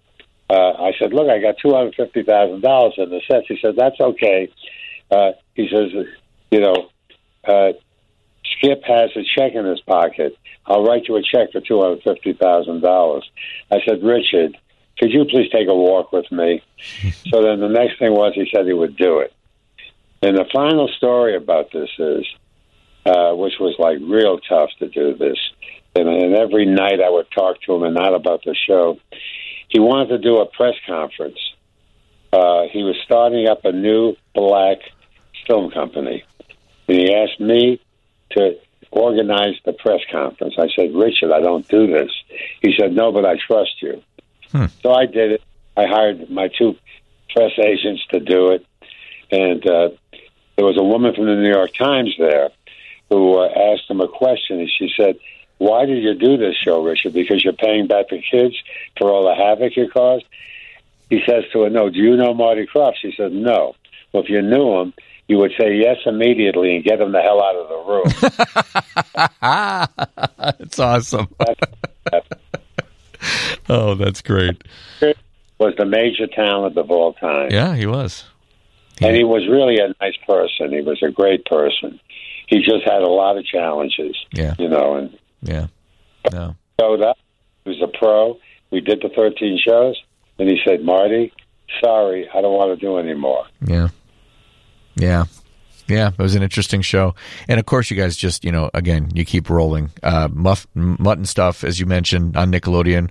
Uh, 0.50 0.72
I 0.72 0.94
said, 1.00 1.14
"Look, 1.14 1.30
I 1.30 1.40
got 1.40 1.56
two 1.62 1.74
hundred 1.74 1.96
fifty 1.96 2.24
thousand 2.24 2.62
dollars 2.62 2.94
in 2.98 3.10
the 3.10 3.22
sets." 3.30 3.48
He 3.48 3.58
said, 3.62 3.76
"That's 3.76 4.00
okay." 4.00 4.52
Uh, 5.12 5.32
he 5.56 5.70
says, 5.70 5.92
"You 6.52 6.62
know." 6.62 6.90
Uh, 7.44 7.72
Skip 8.58 8.84
has 8.84 9.12
a 9.16 9.24
check 9.24 9.54
in 9.54 9.66
his 9.66 9.80
pocket. 9.82 10.38
I'll 10.66 10.84
write 10.84 11.08
you 11.08 11.16
a 11.16 11.24
check 11.24 11.52
for 11.52 11.62
two 11.62 11.82
hundred 11.82 12.04
fifty 12.04 12.34
thousand 12.34 12.82
dollars. 12.82 13.30
I 13.72 13.80
said, 13.88 14.04
Richard, 14.04 14.58
could 14.98 15.12
you 15.12 15.26
please 15.26 15.50
take 15.52 15.68
a 15.68 15.76
walk 15.76 16.12
with 16.12 16.32
me? 16.32 16.62
so 17.30 17.42
then 17.42 17.60
the 17.60 17.70
next 17.70 18.00
thing 18.00 18.14
was 18.14 18.34
he 18.36 18.50
said 18.54 18.66
he 18.66 18.74
would 18.74 18.98
do 18.98 19.20
it. 19.20 19.34
And 20.22 20.38
the 20.38 20.46
final 20.54 20.90
story 20.90 21.36
about 21.36 21.72
this 21.72 21.90
is, 21.98 22.26
uh, 23.06 23.34
which 23.34 23.54
was 23.60 23.76
like 23.80 23.98
real 24.02 24.40
tough 24.40 24.70
to 24.80 24.90
do 24.90 25.16
this. 25.16 25.38
And, 26.00 26.10
and 26.10 26.36
every 26.36 26.66
night 26.66 27.02
I 27.02 27.10
would 27.10 27.30
talk 27.32 27.62
to 27.64 27.76
him 27.76 27.84
and 27.84 27.96
not 27.96 28.14
about 28.14 28.44
the 28.44 28.56
show. 28.56 28.98
He 29.68 29.80
wanted 29.80 30.10
to 30.10 30.18
do 30.18 30.38
a 30.38 30.46
press 30.46 30.76
conference. 30.88 31.40
Uh, 32.32 32.64
he 32.72 32.84
was 32.84 32.96
starting 33.06 33.48
up 33.48 33.66
a 33.66 33.72
new 33.72 34.16
black 34.34 34.78
film 35.48 35.72
company. 35.72 36.24
And 36.88 36.98
he 36.98 37.14
asked 37.14 37.40
me 37.40 37.82
to 38.32 38.58
organize 38.92 39.56
the 39.66 39.74
press 39.74 40.02
conference. 40.12 40.56
I 40.58 40.68
said, 40.76 40.94
Richard, 40.96 41.32
I 41.32 41.42
don't 41.42 41.68
do 41.68 41.88
this. 41.88 42.12
He 42.62 42.76
said, 42.80 42.94
No, 42.94 43.12
but 43.12 43.26
I 43.26 43.36
trust 43.36 43.82
you. 43.82 44.02
So 44.82 44.94
I 44.94 45.06
did 45.06 45.34
it. 45.34 45.44
I 45.78 45.86
hired 45.86 46.30
my 46.30 46.50
two 46.58 46.76
press 47.34 47.52
agents 47.64 48.04
to 48.12 48.20
do 48.20 48.52
it. 48.52 48.66
And 49.32 49.66
uh, 49.68 49.90
there 50.56 50.66
was 50.66 50.78
a 50.78 50.84
woman 50.84 51.14
from 51.14 51.26
the 51.26 51.36
New 51.36 51.52
York 51.52 51.74
Times 51.74 52.14
there 52.18 52.50
who 53.10 53.38
uh, 53.38 53.48
asked 53.48 53.90
him 53.90 54.02
a 54.02 54.08
question. 54.08 54.60
And 54.60 54.70
she 54.78 54.92
said, 54.98 55.18
Why 55.60 55.86
did 55.86 56.02
you 56.02 56.16
do 56.16 56.38
this 56.38 56.56
show, 56.56 56.82
Richard? 56.84 57.14
Because 57.14 57.44
you're 57.44 57.54
paying 57.54 57.86
back 57.88 58.08
the 58.10 58.22
kids 58.22 58.56
for 58.98 59.12
all 59.12 59.26
the 59.26 59.36
havoc 59.36 59.76
you 59.76 59.90
caused? 59.90 60.26
He 61.10 61.22
says 61.26 61.44
to 61.54 61.64
her, 61.64 61.70
No, 61.70 61.90
do 61.90 62.00
you 62.00 62.16
know 62.16 62.34
Marty 62.34 62.66
Krofft? 62.66 62.96
She 63.02 63.14
says, 63.16 63.34
No. 63.34 63.76
Well, 64.12 64.24
if 64.24 64.30
you 64.30 64.42
knew 64.42 64.80
him, 64.80 64.94
you 65.28 65.38
would 65.38 65.52
say 65.60 65.76
yes 65.76 65.98
immediately 66.06 66.76
and 66.76 66.84
get 66.84 67.02
him 67.02 67.12
the 67.12 67.22
hell 67.22 67.44
out 67.44 67.56
of 67.56 67.70
the 67.70 67.78
room. 67.86 68.06
That's 70.60 70.80
awesome. 70.80 71.28
oh, 73.70 73.96
that's 73.96 74.22
great. 74.22 74.64
was 75.60 75.76
the 75.78 75.86
major 75.86 76.26
talent 76.26 76.78
of 76.78 76.90
all 76.90 77.14
time. 77.14 77.50
Yeah, 77.52 77.76
he 77.76 77.86
was. 77.86 78.24
And 79.02 79.16
he 79.16 79.24
was 79.24 79.48
really 79.48 79.80
a 79.80 79.94
nice 80.02 80.18
person. 80.26 80.74
He 80.74 80.82
was 80.82 81.02
a 81.04 81.12
great 81.12 81.46
person. 81.46 82.00
He 82.48 82.60
just 82.60 82.84
had 82.86 83.02
a 83.02 83.08
lot 83.08 83.38
of 83.38 83.46
challenges. 83.46 84.18
Yeah. 84.34 84.56
You 84.58 84.68
know, 84.68 84.96
and 84.96 85.18
Yeah. 85.42 85.68
No. 86.32 86.56
showed 86.80 87.02
up. 87.02 87.18
He 87.64 87.70
was 87.72 87.82
a 87.82 87.98
pro. 87.98 88.38
We 88.72 88.82
did 88.82 89.02
the 89.02 89.10
13 89.10 89.60
shows, 89.66 90.02
and 90.38 90.48
he 90.50 90.60
said, 90.66 90.84
Marty, 90.84 91.34
sorry, 91.84 92.28
I 92.30 92.42
don't 92.42 92.54
want 92.54 92.78
to 92.80 92.86
do 92.86 92.98
anymore. 92.98 93.46
Yeah. 93.66 93.90
Yeah. 94.96 95.26
Yeah, 95.88 96.10
it 96.10 96.20
was 96.20 96.36
an 96.36 96.44
interesting 96.44 96.82
show, 96.84 97.16
and 97.48 97.60
of 97.60 97.66
course, 97.66 97.90
you 97.90 97.98
guys 97.98 98.16
just 98.16 98.46
you 98.46 98.52
know 98.52 98.70
again 98.76 99.10
you 99.16 99.26
keep 99.26 99.50
rolling. 99.50 99.90
Uh, 100.04 100.28
muff, 100.32 100.68
Mutt 100.76 101.26
& 101.28 101.28
Stuff, 101.28 101.64
as 101.64 101.80
you 101.80 101.88
mentioned 101.88 102.38
on 102.38 102.52
Nickelodeon. 102.52 103.10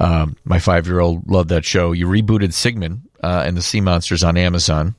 Um, 0.00 0.34
my 0.44 0.58
five 0.58 0.88
year 0.88 0.98
old 0.98 1.30
loved 1.30 1.48
that 1.50 1.64
show. 1.64 1.92
You 1.92 2.08
rebooted 2.08 2.52
Sigmund 2.54 3.02
uh, 3.22 3.44
and 3.46 3.56
the 3.56 3.62
Sea 3.62 3.80
Monsters 3.80 4.24
on 4.24 4.36
Amazon, 4.36 4.96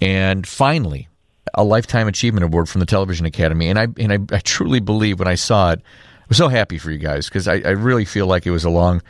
and 0.00 0.44
finally, 0.44 1.06
a 1.54 1.64
lifetime 1.64 2.08
achievement 2.08 2.44
award 2.44 2.68
from 2.68 2.80
the 2.80 2.86
Television 2.86 3.26
Academy. 3.26 3.68
And 3.68 3.78
I 3.78 3.86
and 3.98 4.12
I, 4.12 4.36
I 4.36 4.38
truly 4.40 4.80
believe 4.80 5.18
when 5.18 5.28
I 5.28 5.34
saw 5.34 5.72
it, 5.72 5.80
I 5.80 6.24
was 6.28 6.36
so 6.38 6.48
happy 6.48 6.78
for 6.78 6.90
you 6.90 6.98
guys 6.98 7.28
because 7.28 7.46
I, 7.48 7.54
I 7.56 7.70
really 7.70 8.04
feel 8.04 8.26
like 8.26 8.46
it 8.46 8.50
was 8.50 8.64
a 8.64 8.70
long 8.70 9.02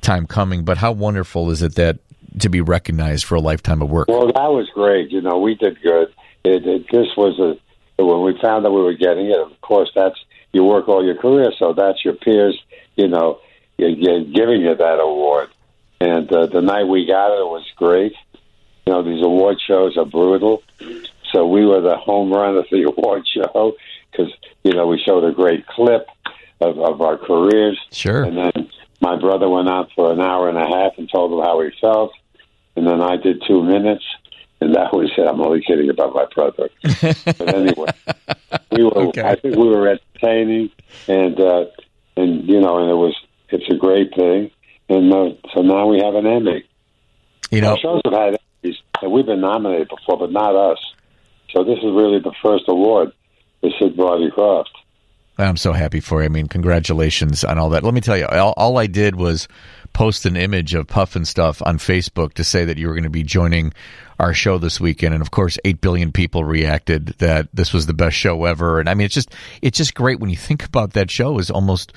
time 0.00 0.26
coming. 0.26 0.64
But 0.64 0.78
how 0.78 0.92
wonderful 0.92 1.50
is 1.50 1.62
it 1.62 1.74
that 1.74 1.98
to 2.38 2.48
be 2.48 2.60
recognized 2.60 3.24
for 3.24 3.34
a 3.34 3.40
lifetime 3.40 3.82
of 3.82 3.90
work? 3.90 4.08
Well, 4.08 4.26
that 4.26 4.34
was 4.52 4.68
great. 4.74 5.10
You 5.10 5.20
know, 5.20 5.38
we 5.38 5.54
did 5.56 5.80
good. 5.82 6.08
It, 6.44 6.66
it, 6.66 6.86
this 6.90 7.08
was 7.16 7.38
a 7.38 7.58
when 8.02 8.22
we 8.22 8.40
found 8.40 8.64
that 8.64 8.70
we 8.70 8.80
were 8.80 8.94
getting 8.94 9.26
it. 9.26 9.38
Of 9.38 9.60
course, 9.60 9.90
that's 9.94 10.16
you 10.52 10.64
work 10.64 10.88
all 10.88 11.04
your 11.04 11.16
career, 11.16 11.52
so 11.58 11.74
that's 11.74 12.02
your 12.04 12.14
peers. 12.14 12.58
You 12.96 13.08
know, 13.08 13.40
you- 13.76 13.88
you're 13.88 14.24
giving 14.24 14.62
you 14.62 14.74
that 14.74 15.00
award. 15.00 15.48
And 16.00 16.32
uh, 16.32 16.46
the 16.46 16.62
night 16.62 16.84
we 16.84 17.04
got 17.04 17.30
it, 17.34 17.40
it 17.40 17.46
was 17.46 17.66
great. 17.76 18.14
You 18.86 18.94
know, 18.94 19.02
these 19.02 19.22
award 19.22 19.58
shows 19.60 19.98
are 19.98 20.06
brutal. 20.06 20.62
So 21.32 21.46
we 21.46 21.64
were 21.64 21.80
the 21.80 21.96
home 21.96 22.32
run 22.32 22.56
of 22.56 22.66
the 22.70 22.82
award 22.88 23.26
show 23.26 23.74
because 24.10 24.32
you 24.64 24.72
know 24.72 24.86
we 24.86 25.00
showed 25.04 25.24
a 25.24 25.32
great 25.32 25.66
clip 25.66 26.06
of, 26.60 26.78
of 26.78 27.00
our 27.00 27.16
careers. 27.16 27.78
Sure. 27.90 28.24
And 28.24 28.36
then 28.36 28.70
my 29.00 29.18
brother 29.18 29.48
went 29.48 29.68
out 29.68 29.90
for 29.94 30.12
an 30.12 30.20
hour 30.20 30.48
and 30.48 30.58
a 30.58 30.66
half 30.66 30.92
and 30.98 31.08
told 31.10 31.32
them 31.32 31.40
how 31.40 31.60
he 31.60 31.70
felt. 31.80 32.12
And 32.76 32.86
then 32.86 33.00
I 33.00 33.16
did 33.16 33.42
two 33.46 33.62
minutes. 33.62 34.04
And 34.62 34.74
that 34.74 34.92
was 34.92 35.10
it. 35.16 35.26
I'm 35.26 35.40
only 35.40 35.62
kidding 35.62 35.88
about 35.88 36.14
my 36.14 36.26
brother. 36.34 36.68
but 37.24 37.54
anyway, 37.54 37.88
we 38.70 38.84
were. 38.84 38.98
Okay. 39.08 39.22
I 39.22 39.34
think 39.36 39.56
we 39.56 39.68
were 39.68 39.88
entertaining, 39.88 40.70
and 41.08 41.40
uh, 41.40 41.64
and 42.18 42.46
you 42.46 42.60
know, 42.60 42.78
and 42.78 42.90
it 42.90 42.94
was. 42.94 43.16
It's 43.48 43.68
a 43.70 43.74
great 43.74 44.14
thing, 44.14 44.50
and 44.90 45.12
uh, 45.12 45.30
so 45.54 45.62
now 45.62 45.86
we 45.86 46.00
have 46.00 46.14
an 46.14 46.26
Emmy. 46.26 46.64
You 47.50 47.62
know, 47.62 47.70
Our 47.70 47.78
shows 47.78 48.02
have 48.04 48.12
had 48.12 48.38
Emmys, 48.62 48.76
and 49.00 49.10
we've 49.10 49.24
been 49.24 49.40
nominated 49.40 49.88
before, 49.88 50.18
but 50.18 50.30
not 50.30 50.54
us. 50.54 50.78
So 51.52 51.64
this 51.64 51.78
is 51.78 51.92
really 51.92 52.20
the 52.20 52.34
first 52.42 52.64
award 52.68 53.12
for 53.60 53.70
Sid 53.78 53.96
Barty 53.96 54.30
Krofft. 54.30 54.66
I'm 55.38 55.56
so 55.56 55.72
happy 55.72 56.00
for 56.00 56.20
you. 56.20 56.26
I 56.26 56.28
mean, 56.28 56.48
congratulations 56.48 57.44
on 57.44 57.58
all 57.58 57.70
that. 57.70 57.82
Let 57.82 57.94
me 57.94 58.00
tell 58.00 58.16
you, 58.16 58.26
all, 58.26 58.52
all 58.56 58.78
I 58.78 58.86
did 58.86 59.16
was 59.16 59.48
post 59.92 60.26
an 60.26 60.36
image 60.36 60.74
of 60.74 60.86
Pufnstuf 60.86 61.66
on 61.66 61.78
Facebook 61.78 62.34
to 62.34 62.44
say 62.44 62.64
that 62.64 62.78
you 62.78 62.88
were 62.88 62.94
going 62.94 63.04
to 63.04 63.10
be 63.10 63.22
joining 63.22 63.72
our 64.18 64.34
show 64.34 64.58
this 64.58 64.78
weekend, 64.78 65.14
and 65.14 65.22
of 65.22 65.30
course, 65.30 65.58
eight 65.64 65.80
billion 65.80 66.12
people 66.12 66.44
reacted 66.44 67.06
that 67.18 67.48
this 67.54 67.72
was 67.72 67.86
the 67.86 67.94
best 67.94 68.16
show 68.16 68.44
ever. 68.44 68.78
And 68.78 68.88
I 68.88 68.94
mean, 68.94 69.06
it's 69.06 69.14
just 69.14 69.34
it's 69.62 69.78
just 69.78 69.94
great 69.94 70.20
when 70.20 70.30
you 70.30 70.36
think 70.36 70.64
about 70.64 70.92
that 70.92 71.10
show 71.10 71.38
is 71.38 71.50
almost 71.50 71.94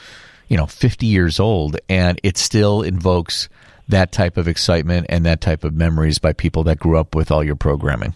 you 0.47 0.55
know 0.55 0.65
50 0.65 1.05
years 1.05 1.39
old, 1.39 1.77
and 1.89 2.19
it 2.23 2.37
still 2.37 2.81
invokes 2.81 3.49
that 3.89 4.13
type 4.13 4.37
of 4.37 4.47
excitement 4.47 5.07
and 5.09 5.25
that 5.25 5.41
type 5.41 5.65
of 5.65 5.73
memories 5.73 6.17
by 6.17 6.31
people 6.31 6.63
that 6.63 6.79
grew 6.79 6.97
up 6.97 7.13
with 7.13 7.29
all 7.29 7.43
your 7.43 7.57
programming. 7.57 8.13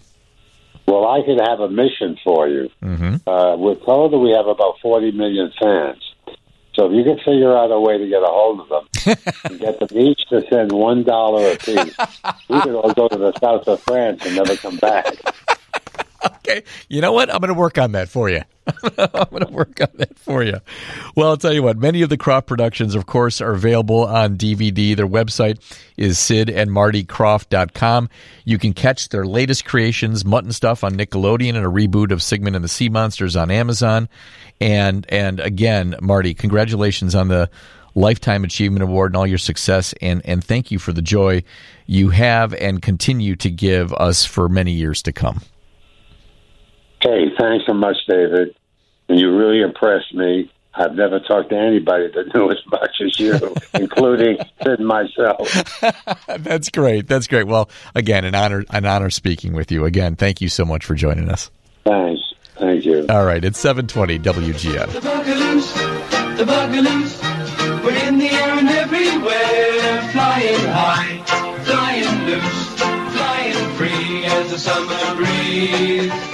Well, 0.87 1.07
I 1.07 1.21
could 1.25 1.39
have 1.41 1.59
a 1.59 1.69
mission 1.69 2.17
for 2.23 2.47
you. 2.47 2.69
Mm-hmm. 2.81 3.27
Uh, 3.27 3.57
we're 3.57 3.75
told 3.75 4.13
that 4.13 4.17
we 4.19 4.31
have 4.31 4.47
about 4.47 4.79
40 4.81 5.11
million 5.11 5.51
fans. 5.59 6.01
So 6.73 6.85
if 6.85 6.93
you 6.93 7.03
could 7.03 7.17
figure 7.25 7.57
out 7.57 7.71
a 7.71 7.79
way 7.79 7.97
to 7.97 8.07
get 8.07 8.21
a 8.21 8.27
hold 8.27 8.61
of 8.61 8.69
them, 8.69 9.17
and 9.45 9.59
get 9.59 9.79
them 9.79 9.89
each 9.97 10.27
to 10.29 10.43
send 10.47 10.71
one 10.71 11.03
dollar 11.03 11.51
apiece, 11.51 11.95
we 12.47 12.61
could 12.61 12.75
all 12.75 12.93
go 12.93 13.07
to 13.07 13.17
the 13.17 13.33
south 13.39 13.67
of 13.67 13.81
France 13.81 14.23
and 14.25 14.35
never 14.35 14.55
come 14.55 14.77
back. 14.77 15.15
Okay. 16.25 16.63
You 16.89 17.01
know 17.01 17.11
what? 17.11 17.29
I'm 17.31 17.39
going 17.39 17.53
to 17.53 17.59
work 17.59 17.77
on 17.77 17.91
that 17.91 18.09
for 18.09 18.29
you. 18.29 18.41
I'm 18.97 19.29
going 19.29 19.45
to 19.45 19.51
work 19.51 19.66
for 20.37 20.43
you. 20.43 20.59
Well, 21.15 21.29
I'll 21.29 21.37
tell 21.37 21.53
you 21.53 21.63
what, 21.63 21.77
many 21.77 22.03
of 22.03 22.09
the 22.09 22.17
Krofft 22.17 22.45
productions, 22.45 22.93
of 22.93 23.07
course, 23.07 23.41
are 23.41 23.53
available 23.53 24.05
on 24.05 24.37
DVD. 24.37 24.95
Their 24.95 25.07
website 25.07 25.59
is 25.97 26.17
sidandmartykrofft.com. 26.17 28.09
You 28.45 28.59
can 28.59 28.73
catch 28.73 29.09
their 29.09 29.25
latest 29.25 29.65
creations, 29.65 30.23
Mutt 30.23 30.53
& 30.53 30.53
Stuff 30.53 30.83
on 30.83 30.93
Nickelodeon 30.93 31.55
and 31.55 31.65
a 31.65 31.69
reboot 31.69 32.11
of 32.11 32.21
Sigmund 32.21 32.55
and 32.55 32.63
the 32.63 32.69
Sea 32.69 32.89
Monsters 32.89 33.35
on 33.35 33.49
Amazon. 33.49 34.07
And, 34.61 35.07
and 35.09 35.39
again, 35.39 35.95
Marty, 36.01 36.35
congratulations 36.35 37.15
on 37.15 37.29
the 37.29 37.49
Lifetime 37.95 38.43
Achievement 38.43 38.83
Award 38.83 39.13
and 39.13 39.17
all 39.17 39.25
your 39.25 39.39
success. 39.39 39.95
And, 40.03 40.21
and 40.23 40.43
thank 40.43 40.69
you 40.69 40.77
for 40.77 40.93
the 40.93 41.01
joy 41.01 41.41
you 41.87 42.09
have 42.09 42.53
and 42.53 42.79
continue 42.79 43.35
to 43.37 43.49
give 43.49 43.91
us 43.93 44.23
for 44.23 44.49
many 44.49 44.73
years 44.73 45.01
to 45.03 45.11
come. 45.11 45.41
Hey, 47.01 47.25
thanks 47.39 47.65
so 47.65 47.73
much, 47.73 47.97
David. 48.07 48.55
And 49.09 49.19
you 49.19 49.35
really 49.35 49.61
impressed 49.61 50.13
me. 50.13 50.51
I've 50.73 50.93
never 50.93 51.19
talked 51.19 51.49
to 51.49 51.57
anybody 51.57 52.07
that 52.13 52.31
knew 52.35 52.51
as 52.51 52.57
much 52.67 53.01
as 53.03 53.19
you, 53.19 53.55
including 53.73 54.37
Sid 54.63 54.79
myself. 54.79 55.49
That's 56.39 56.69
great. 56.69 57.07
That's 57.07 57.27
great. 57.27 57.47
Well, 57.47 57.69
again, 57.95 58.25
an 58.25 58.35
honor, 58.35 58.63
an 58.69 58.85
honor 58.85 59.09
speaking 59.09 59.53
with 59.53 59.71
you. 59.71 59.85
Again, 59.85 60.15
thank 60.15 60.39
you 60.41 60.49
so 60.49 60.65
much 60.65 60.85
for 60.85 60.93
joining 60.93 61.29
us. 61.29 61.49
Thanks. 61.83 62.21
Thank 62.59 62.85
you. 62.85 63.05
All 63.09 63.23
right, 63.25 63.43
it's 63.43 63.59
720 63.59 64.19
WGN. 64.19 64.91
The 64.91 64.99
bugaloos, 64.99 66.37
the 66.37 66.43
bugaloos, 66.43 67.83
we're 67.83 68.07
in 68.07 68.17
the 68.17 68.29
air 68.29 68.57
and 68.57 68.67
everywhere, 68.67 70.01
flying 70.11 70.65
high, 70.71 71.23
flying 71.63 72.25
loose, 72.25 72.73
flying 73.13 73.75
free 73.75 74.25
as 74.25 74.51
the 74.51 74.57
summer 74.57 75.15
breeze. 75.15 76.26